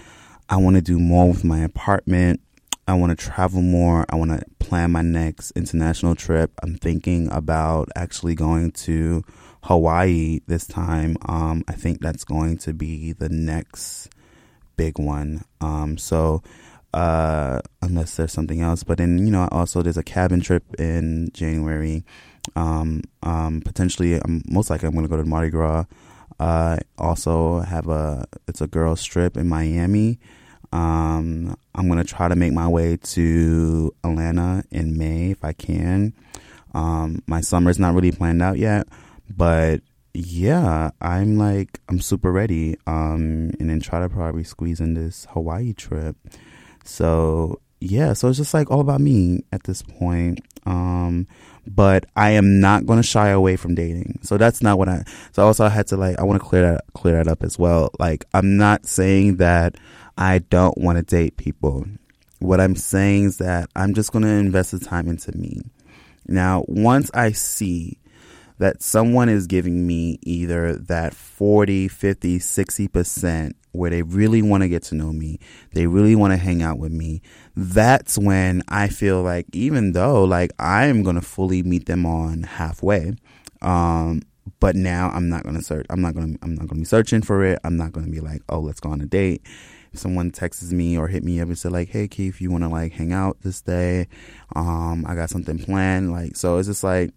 I 0.50 0.58
want 0.58 0.78
to 0.78 0.82
do 0.82 0.98
more 0.98 1.28
with 1.28 1.44
my 1.44 1.60
apartment. 1.60 2.42
I 2.88 2.94
want 2.94 3.18
to 3.18 3.26
travel 3.26 3.62
more. 3.62 4.06
I 4.10 4.16
want 4.16 4.32
to 4.32 4.46
plan 4.60 4.92
my 4.92 5.02
next 5.02 5.52
international 5.52 6.16
trip. 6.16 6.52
I'm 6.64 6.76
thinking 6.78 7.30
about 7.32 7.90
actually 7.96 8.34
going 8.34 8.72
to 8.72 9.24
Hawaii 9.64 10.40
this 10.48 10.66
time. 10.66 11.18
Um, 11.26 11.64
I 11.68 11.74
think 11.74 12.00
that's 12.00 12.24
going 12.24 12.58
to 12.60 12.74
be 12.74 13.12
the 13.12 13.28
next 13.28 14.10
big 14.78 15.00
one. 15.00 15.44
Um, 15.60 15.98
so 15.98 16.42
uh, 16.94 17.60
unless 17.82 18.16
there's 18.16 18.32
something 18.32 18.62
else, 18.62 18.84
but 18.84 18.98
then 18.98 19.18
you 19.20 19.32
know 19.32 19.50
also 19.52 19.82
there's 19.82 19.98
a 19.98 20.04
cabin 20.04 20.40
trip 20.40 20.64
in 20.80 21.30
January. 21.34 22.06
Um, 22.56 23.02
um, 23.22 23.62
potentially, 23.62 24.16
I'm 24.16 24.44
most 24.48 24.70
likely 24.70 24.88
I'm 24.88 24.94
going 24.94 25.06
to 25.06 25.10
go 25.10 25.18
to 25.18 25.28
Mardi 25.28 25.50
Gras. 25.50 25.86
Uh, 26.40 26.78
also 26.98 27.60
have 27.60 27.90
a 27.90 28.26
it's 28.48 28.62
a 28.62 28.68
girls 28.68 29.04
trip 29.04 29.36
in 29.36 29.50
Miami. 29.50 30.20
Um, 30.78 31.58
I'm 31.74 31.88
gonna 31.88 32.04
try 32.04 32.28
to 32.28 32.36
make 32.36 32.54
my 32.54 32.68
way 32.68 32.98
to 32.98 33.96
Atlanta 34.04 34.64
in 34.70 34.96
May 34.96 35.32
if 35.32 35.44
I 35.44 35.54
can. 35.54 36.14
Um, 36.76 37.24
my 37.26 37.42
summer's 37.42 37.80
not 37.80 37.96
really 37.96 38.12
planned 38.12 38.44
out 38.44 38.60
yet, 38.60 38.88
but 39.36 39.82
yeah, 40.14 40.92
I'm 41.02 41.38
like 41.38 41.80
I'm 41.90 42.00
super 42.00 42.32
ready. 42.32 42.78
Um, 42.86 43.52
and 43.60 43.72
then 43.72 43.80
try 43.80 44.00
to 44.00 44.08
probably 44.08 44.44
squeeze 44.44 44.80
in 44.80 44.94
this 44.94 45.26
Hawaii 45.32 45.74
trip. 45.74 46.16
So 46.84 47.60
yeah, 47.80 48.14
so 48.14 48.28
it's 48.28 48.38
just 48.38 48.54
like 48.54 48.70
all 48.70 48.80
about 48.80 49.02
me 49.02 49.46
at 49.52 49.64
this 49.64 49.82
point. 49.82 50.42
Um, 50.68 51.28
but 51.66 52.06
I 52.16 52.32
am 52.32 52.60
not 52.60 52.86
going 52.86 52.98
to 52.98 53.04
shy 53.04 53.30
away 53.30 53.56
from 53.56 53.76
dating. 53.76 54.20
So 54.22 54.38
that's 54.38 54.62
not 54.62 54.78
what 54.78 54.90
I. 54.90 55.04
So 55.32 55.44
also 55.44 55.66
I 55.66 55.70
had 55.70 55.88
to 55.88 55.98
like 55.98 56.20
I 56.20 56.24
want 56.24 56.42
to 56.42 56.48
clear 56.48 56.62
that 56.62 56.86
clear 56.94 57.16
that 57.16 57.28
up 57.28 57.44
as 57.44 57.58
well. 57.58 57.90
Like 58.00 58.26
I'm 58.34 58.58
not 58.58 58.86
saying 58.86 59.38
that 59.38 59.76
I 60.18 60.40
don't 60.40 60.78
want 60.78 60.98
to 60.98 61.04
date 61.04 61.38
people. 61.38 61.86
What 62.40 62.60
I'm 62.60 62.76
saying 62.76 63.26
is 63.26 63.38
that 63.38 63.70
I'm 63.76 63.94
just 63.94 64.12
going 64.12 64.24
to 64.24 64.30
invest 64.30 64.72
the 64.72 64.80
time 64.80 65.08
into 65.08 65.36
me. 65.38 65.62
Now, 66.28 66.66
once 66.68 67.10
I 67.14 67.32
see 67.32 68.00
that 68.60 68.82
someone 68.82 69.30
is 69.30 69.48
giving 69.48 69.86
me 69.86 70.20
either 70.24 70.74
that 70.76 71.14
40, 71.14 71.88
50, 71.88 72.40
60% 72.40 73.54
where 73.72 73.92
they 73.92 74.02
really 74.02 74.42
want 74.42 74.64
to 74.64 74.70
get 74.70 74.82
to 74.84 74.96
know 74.96 75.14
me, 75.14 75.40
they 75.74 75.86
really 75.86 76.16
want 76.16 76.34
to 76.34 76.38
hang 76.38 76.64
out 76.64 76.80
with 76.80 76.92
me, 76.92 77.22
that's 77.56 78.18
when 78.18 78.64
I 78.68 78.88
feel 78.88 79.22
like 79.22 79.46
even 79.54 79.92
though 79.92 80.24
like 80.24 80.52
I 80.58 80.88
am 80.88 81.04
going 81.04 81.16
to 81.16 81.22
fully 81.22 81.62
meet 81.62 81.86
them 81.86 82.06
on 82.06 82.44
halfway, 82.44 83.14
um, 83.62 84.24
but 84.60 84.76
now 84.76 85.10
I'm 85.10 85.30
not 85.30 85.44
going 85.44 85.56
to 85.56 85.62
search. 85.62 85.86
I'm 85.90 86.02
not 86.02 86.16
going 86.16 86.34
to. 86.34 86.40
I'm 86.42 86.52
not 86.56 86.68
going 86.68 86.70
to 86.70 86.76
be 86.76 86.86
searching 86.86 87.22
for 87.22 87.44
it. 87.44 87.60
I'm 87.64 87.78
not 87.78 87.92
going 87.92 88.06
to 88.06 88.12
be 88.12 88.22
like, 88.22 88.42
oh, 88.50 88.60
let's 88.60 88.80
go 88.80 88.90
on 88.90 89.02
a 89.02 89.06
date. 89.06 89.42
Someone 89.98 90.32
texts 90.32 90.72
me 90.72 90.98
or 90.98 91.08
hit 91.08 91.24
me 91.24 91.40
up 91.42 91.48
and 91.48 91.58
say 91.58 91.70
like, 91.70 91.90
hey, 91.90 92.08
Keith, 92.08 92.42
you 92.42 92.52
want 92.52 92.64
to 92.64 92.70
like 92.70 92.94
hang 92.94 93.14
out 93.14 93.38
this 93.42 93.62
day? 93.62 94.08
Um, 94.56 95.06
I 95.08 95.16
got 95.16 95.30
something 95.30 95.60
planned. 95.60 96.12
Like, 96.12 96.36
so 96.36 96.58
it's 96.58 96.68
just 96.68 96.84
like 96.84 97.12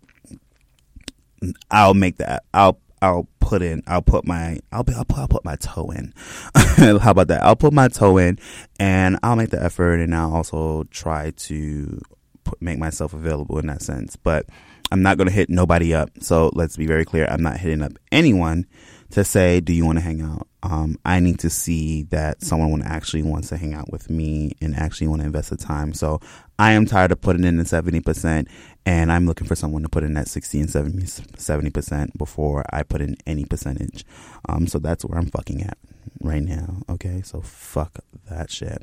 I'll 1.71 1.95
make 1.95 2.19
that. 2.19 2.45
I'll 2.53 2.79
I'll 3.03 3.29
put 3.41 3.63
in. 3.63 3.83
I'll 3.87 4.03
put 4.03 4.27
my. 4.27 4.59
I'll 4.73 4.85
be. 4.85 4.95
I'll 4.95 5.05
put, 5.05 5.19
I'll 5.19 5.29
put 5.29 5.45
my 5.45 5.57
toe 5.57 5.91
in. 5.91 6.13
How 6.55 7.11
about 7.11 7.29
that? 7.29 7.43
I'll 7.43 7.57
put 7.57 7.73
my 7.73 7.89
toe 7.89 8.19
in, 8.19 8.39
and 8.79 9.19
I'll 9.23 9.37
make 9.37 9.51
the 9.51 9.63
effort, 9.63 10.01
and 10.01 10.15
I'll 10.15 10.35
also 10.35 10.85
try 10.91 11.31
to 11.31 12.01
put, 12.45 12.61
make 12.61 12.79
myself 12.79 13.15
available 13.15 13.59
in 13.59 13.67
that 13.69 13.83
sense. 13.83 14.17
But 14.17 14.47
I'm 14.93 15.03
not 15.03 15.17
going 15.17 15.29
to 15.29 15.35
hit 15.35 15.49
nobody 15.49 15.95
up. 15.95 16.11
So 16.21 16.51
let's 16.55 16.77
be 16.77 16.87
very 16.87 17.05
clear. 17.05 17.27
I'm 17.27 17.43
not 17.43 17.57
hitting 17.57 17.83
up 17.83 17.93
anyone 18.13 18.67
to 19.11 19.25
say, 19.25 19.61
"Do 19.61 19.73
you 19.73 19.87
want 19.87 19.99
to 19.99 20.05
hang 20.05 20.21
out?" 20.21 20.47
Um, 20.63 20.99
I 21.05 21.21
need 21.21 21.39
to 21.41 21.51
see 21.51 22.03
that 22.05 22.43
someone 22.43 22.83
actually 22.83 23.23
wants 23.23 23.49
to 23.49 23.57
hang 23.57 23.75
out 23.75 23.91
with 23.91 24.11
me 24.11 24.53
and 24.61 24.77
actually 24.77 25.09
want 25.09 25.23
to 25.23 25.27
invest 25.27 25.51
the 25.51 25.57
time. 25.57 25.93
So 25.93 26.21
I 26.59 26.73
am 26.73 26.85
tired 26.85 27.13
of 27.13 27.21
putting 27.21 27.45
in 27.45 27.57
the 27.57 27.65
seventy 27.65 28.01
percent 28.01 28.49
and 28.87 29.13
I'm 29.13 29.27
looking 29.27 29.47
for 29.47 29.55
someone 29.55 29.83
to 29.83 29.89
put 29.89 30.05
in 30.05 30.15
that 30.15 30.29
60 30.29 30.61
and 30.61 30.71
70 30.71 31.71
percent 31.71 32.17
before 32.17 32.65
I 32.71 32.83
put 32.83 33.01
in 33.01 33.17
any 33.27 33.45
percentage. 33.45 34.05
Um, 34.49 34.67
so 34.67 34.79
that's 34.79 35.05
where 35.05 35.19
I'm 35.19 35.31
fucking 35.31 35.63
at 35.63 35.79
right 36.23 36.43
now. 36.43 36.83
Okay, 36.89 37.23
so 37.23 37.41
fuck 37.41 37.99
that 38.29 38.51
shit. 38.51 38.83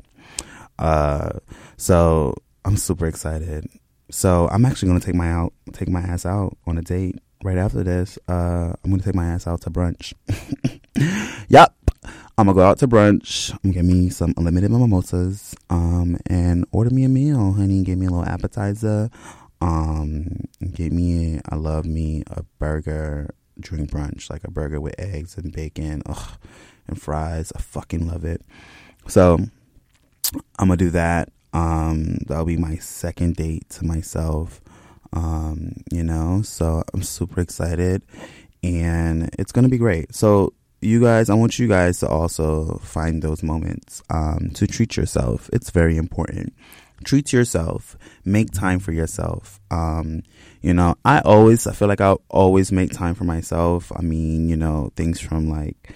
Uh, 0.78 1.38
so 1.76 2.34
I'm 2.64 2.76
super 2.76 3.06
excited. 3.06 3.66
So 4.10 4.48
I'm 4.50 4.64
actually 4.64 4.88
gonna 4.88 5.00
take 5.00 5.14
my 5.14 5.30
out, 5.30 5.52
take 5.72 5.88
my 5.88 6.00
ass 6.00 6.24
out 6.24 6.56
on 6.66 6.78
a 6.78 6.82
date 6.82 7.18
right 7.42 7.58
after 7.58 7.82
this. 7.82 8.18
Uh, 8.28 8.72
I'm 8.84 8.90
gonna 8.90 9.02
take 9.02 9.14
my 9.14 9.26
ass 9.26 9.46
out 9.46 9.62
to 9.62 9.70
brunch. 9.70 10.14
yep. 11.48 11.74
I'm 12.36 12.46
gonna 12.46 12.54
go 12.54 12.62
out 12.62 12.78
to 12.78 12.88
brunch. 12.88 13.50
I'm 13.50 13.58
gonna 13.64 13.74
get 13.74 13.84
me 13.84 14.10
some 14.10 14.32
unlimited 14.36 14.70
mimosas, 14.70 15.56
um, 15.70 16.18
and 16.26 16.64
order 16.70 16.90
me 16.90 17.02
a 17.02 17.08
meal, 17.08 17.52
honey. 17.54 17.82
Give 17.82 17.98
me 17.98 18.06
a 18.06 18.10
little 18.10 18.24
appetizer, 18.24 19.10
Um, 19.60 20.44
get 20.72 20.92
me, 20.92 21.40
I 21.48 21.56
love 21.56 21.84
me 21.84 22.22
a 22.28 22.44
burger 22.60 23.34
during 23.58 23.88
brunch, 23.88 24.30
like 24.30 24.44
a 24.44 24.50
burger 24.52 24.80
with 24.80 24.94
eggs 25.00 25.36
and 25.36 25.52
bacon, 25.52 26.02
ugh, 26.06 26.38
and 26.86 27.00
fries. 27.00 27.52
I 27.56 27.60
fucking 27.60 28.06
love 28.06 28.24
it. 28.24 28.42
So 29.08 29.38
I'm 30.58 30.68
gonna 30.68 30.76
do 30.76 30.90
that. 30.90 31.30
Um, 31.52 32.18
that'll 32.26 32.44
be 32.44 32.56
my 32.56 32.76
second 32.76 33.34
date 33.34 33.68
to 33.70 33.84
myself. 33.84 34.60
Um, 35.12 35.72
you 35.90 36.04
know, 36.04 36.42
so 36.42 36.84
I'm 36.92 37.02
super 37.02 37.40
excited 37.40 38.02
and 38.62 39.30
it's 39.38 39.52
gonna 39.52 39.68
be 39.68 39.78
great. 39.78 40.14
So 40.14 40.52
you 40.80 41.00
guys, 41.00 41.28
I 41.28 41.34
want 41.34 41.58
you 41.58 41.66
guys 41.68 42.00
to 42.00 42.08
also 42.08 42.78
find 42.82 43.22
those 43.22 43.42
moments 43.42 44.02
um, 44.10 44.50
to 44.54 44.66
treat 44.66 44.96
yourself. 44.96 45.50
It's 45.52 45.70
very 45.70 45.96
important. 45.96 46.54
Treat 47.04 47.32
yourself. 47.32 47.96
Make 48.24 48.50
time 48.50 48.78
for 48.78 48.92
yourself. 48.92 49.60
Um, 49.70 50.22
you 50.62 50.74
know, 50.74 50.96
I 51.04 51.20
always, 51.20 51.66
I 51.66 51.72
feel 51.72 51.88
like 51.88 52.00
I 52.00 52.16
always 52.28 52.72
make 52.72 52.92
time 52.92 53.14
for 53.14 53.24
myself. 53.24 53.92
I 53.94 54.02
mean, 54.02 54.48
you 54.48 54.56
know, 54.56 54.92
things 54.96 55.20
from 55.20 55.48
like 55.48 55.92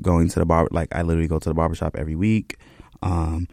going 0.00 0.28
to 0.28 0.38
the 0.38 0.46
bar, 0.46 0.68
like 0.70 0.94
I 0.94 1.02
literally 1.02 1.28
go 1.28 1.38
to 1.38 1.48
the 1.48 1.54
barbershop 1.54 1.96
every 1.96 2.16
week. 2.16 2.56
Um, 3.02 3.48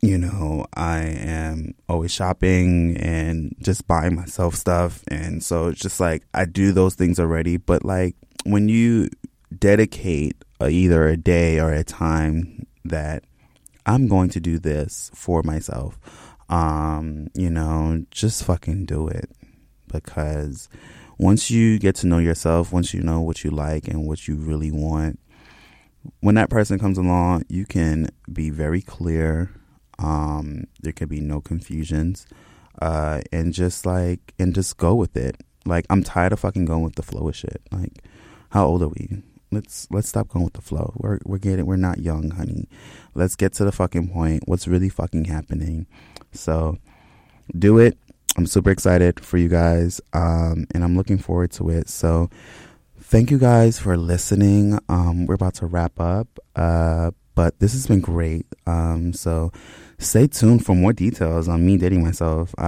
you 0.00 0.16
know, 0.16 0.64
I 0.74 1.00
am 1.00 1.74
always 1.88 2.12
shopping 2.12 2.96
and 2.98 3.54
just 3.60 3.86
buying 3.88 4.14
myself 4.14 4.54
stuff. 4.54 5.02
And 5.08 5.42
so 5.42 5.68
it's 5.68 5.80
just 5.80 5.98
like 5.98 6.24
I 6.32 6.44
do 6.44 6.72
those 6.72 6.94
things 6.94 7.18
already. 7.18 7.56
But 7.56 7.84
like 7.84 8.14
when 8.50 8.68
you 8.68 9.08
dedicate 9.56 10.36
a, 10.60 10.68
either 10.68 11.06
a 11.06 11.16
day 11.16 11.60
or 11.60 11.72
a 11.72 11.84
time 11.84 12.66
that 12.84 13.24
I'm 13.86 14.08
going 14.08 14.30
to 14.30 14.40
do 14.40 14.58
this 14.58 15.10
for 15.14 15.42
myself, 15.42 15.98
um, 16.48 17.28
you 17.34 17.50
know, 17.50 18.04
just 18.10 18.44
fucking 18.44 18.86
do 18.86 19.08
it. 19.08 19.30
Because 19.90 20.68
once 21.18 21.50
you 21.50 21.78
get 21.78 21.94
to 21.96 22.06
know 22.06 22.18
yourself, 22.18 22.72
once 22.72 22.92
you 22.92 23.02
know 23.02 23.20
what 23.20 23.44
you 23.44 23.50
like 23.50 23.88
and 23.88 24.06
what 24.06 24.28
you 24.28 24.36
really 24.36 24.70
want, 24.70 25.18
when 26.20 26.34
that 26.36 26.50
person 26.50 26.78
comes 26.78 26.98
along, 26.98 27.44
you 27.48 27.66
can 27.66 28.08
be 28.32 28.50
very 28.50 28.80
clear 28.80 29.50
um, 29.98 30.64
there 30.80 30.92
could 30.92 31.08
be 31.08 31.20
no 31.20 31.40
confusions. 31.40 32.26
Uh, 32.80 33.20
and 33.32 33.52
just 33.52 33.84
like, 33.84 34.34
and 34.38 34.54
just 34.54 34.76
go 34.76 34.94
with 34.94 35.16
it. 35.16 35.36
Like, 35.66 35.84
I'm 35.90 36.04
tired 36.04 36.32
of 36.32 36.40
fucking 36.40 36.64
going 36.64 36.82
with 36.82 36.94
the 36.94 37.02
flow 37.02 37.28
of 37.28 37.36
shit. 37.36 37.60
Like, 37.72 38.04
how 38.50 38.66
old 38.66 38.82
are 38.82 38.88
we? 38.88 39.22
Let's 39.50 39.86
let's 39.90 40.08
stop 40.08 40.28
going 40.28 40.44
with 40.44 40.54
the 40.54 40.62
flow. 40.62 40.92
We're 40.96 41.18
we're 41.24 41.38
getting 41.38 41.66
we're 41.66 41.76
not 41.76 41.98
young, 41.98 42.30
honey. 42.30 42.68
Let's 43.14 43.34
get 43.34 43.52
to 43.54 43.64
the 43.64 43.72
fucking 43.72 44.08
point. 44.08 44.44
What's 44.46 44.68
really 44.68 44.88
fucking 44.88 45.24
happening? 45.24 45.86
So, 46.32 46.78
do 47.58 47.78
it. 47.78 47.96
I'm 48.36 48.46
super 48.46 48.70
excited 48.70 49.20
for 49.20 49.38
you 49.38 49.48
guys, 49.48 50.00
um, 50.12 50.66
and 50.72 50.84
I'm 50.84 50.96
looking 50.96 51.18
forward 51.18 51.50
to 51.52 51.70
it. 51.70 51.88
So, 51.88 52.28
thank 53.00 53.30
you 53.30 53.38
guys 53.38 53.78
for 53.78 53.96
listening. 53.96 54.78
Um, 54.88 55.26
we're 55.26 55.34
about 55.34 55.54
to 55.54 55.66
wrap 55.66 55.98
up, 55.98 56.38
uh, 56.54 57.10
but 57.38 57.60
this 57.60 57.72
has 57.72 57.86
been 57.86 58.00
great. 58.00 58.46
Um, 58.66 59.12
so 59.12 59.52
stay 60.00 60.26
tuned 60.26 60.66
for 60.66 60.74
more 60.74 60.92
details 60.92 61.46
on 61.46 61.64
me 61.64 61.76
dating 61.76 62.02
myself. 62.02 62.52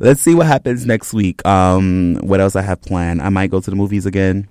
let's 0.00 0.22
see 0.22 0.34
what 0.34 0.46
happens 0.46 0.86
next 0.86 1.12
week. 1.12 1.44
Um, 1.44 2.14
what 2.22 2.40
else 2.40 2.56
I 2.56 2.62
have 2.62 2.80
planned? 2.80 3.20
I 3.20 3.28
might 3.28 3.50
go 3.50 3.60
to 3.60 3.68
the 3.68 3.76
movies 3.76 4.06
again. 4.06 4.48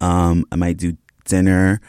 Um, 0.00 0.44
I 0.52 0.56
might 0.56 0.76
do 0.76 0.96
dinner. 1.24 1.80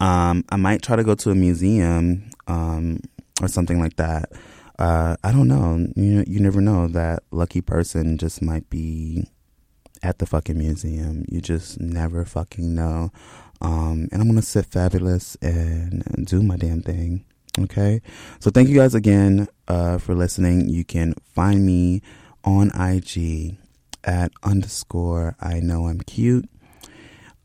Um, 0.00 0.44
I 0.48 0.56
might 0.56 0.82
try 0.82 0.96
to 0.96 1.04
go 1.04 1.14
to 1.14 1.30
a 1.30 1.36
museum, 1.36 2.28
um, 2.48 2.98
or 3.40 3.46
something 3.46 3.78
like 3.78 3.94
that. 3.94 4.32
Uh, 4.76 5.14
I 5.22 5.30
don't 5.30 5.46
know. 5.46 5.86
You 5.94 6.24
you 6.26 6.40
never 6.40 6.60
know. 6.60 6.88
That 6.88 7.22
lucky 7.30 7.60
person 7.60 8.18
just 8.18 8.42
might 8.42 8.68
be 8.70 9.28
at 10.02 10.18
the 10.18 10.26
fucking 10.26 10.58
museum. 10.58 11.26
You 11.28 11.40
just 11.40 11.80
never 11.80 12.24
fucking 12.24 12.74
know. 12.74 13.12
Um, 13.60 14.08
and 14.10 14.20
I'm 14.20 14.28
gonna 14.28 14.42
sit 14.42 14.66
fabulous 14.66 15.36
and, 15.42 16.02
and 16.06 16.26
do 16.26 16.42
my 16.42 16.56
damn 16.56 16.82
thing. 16.82 17.24
Okay. 17.58 18.00
So 18.38 18.50
thank 18.50 18.68
you 18.68 18.76
guys 18.76 18.94
again 18.94 19.48
uh, 19.68 19.98
for 19.98 20.14
listening. 20.14 20.68
You 20.68 20.84
can 20.84 21.14
find 21.34 21.66
me 21.66 22.02
on 22.44 22.70
IG 22.78 23.58
at 24.04 24.32
underscore 24.42 25.36
I 25.40 25.60
know 25.60 25.86
I'm 25.86 26.00
cute. 26.00 26.48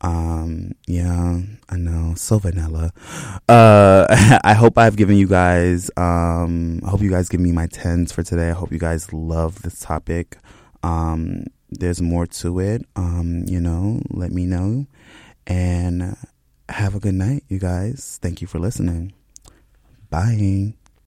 Um, 0.00 0.72
yeah, 0.86 1.40
I 1.68 1.76
know. 1.76 2.14
So 2.16 2.38
vanilla. 2.38 2.92
Uh, 3.48 4.06
I 4.44 4.54
hope 4.54 4.78
I've 4.78 4.96
given 4.96 5.16
you 5.16 5.26
guys, 5.26 5.90
um, 5.96 6.80
I 6.84 6.90
hope 6.90 7.00
you 7.00 7.10
guys 7.10 7.28
give 7.28 7.40
me 7.40 7.52
my 7.52 7.66
tens 7.66 8.12
for 8.12 8.22
today. 8.22 8.50
I 8.50 8.52
hope 8.52 8.72
you 8.72 8.78
guys 8.78 9.12
love 9.12 9.62
this 9.62 9.80
topic. 9.80 10.38
Um, 10.82 11.44
there's 11.70 12.00
more 12.00 12.26
to 12.26 12.60
it. 12.60 12.86
Um, 12.94 13.44
you 13.46 13.60
know, 13.60 14.00
let 14.10 14.32
me 14.32 14.46
know. 14.46 14.86
And 15.46 16.16
have 16.68 16.94
a 16.94 17.00
good 17.00 17.14
night, 17.14 17.44
you 17.48 17.58
guys. 17.58 18.18
Thank 18.20 18.40
you 18.40 18.46
for 18.46 18.58
listening. 18.58 19.12
Bye. 20.10 20.74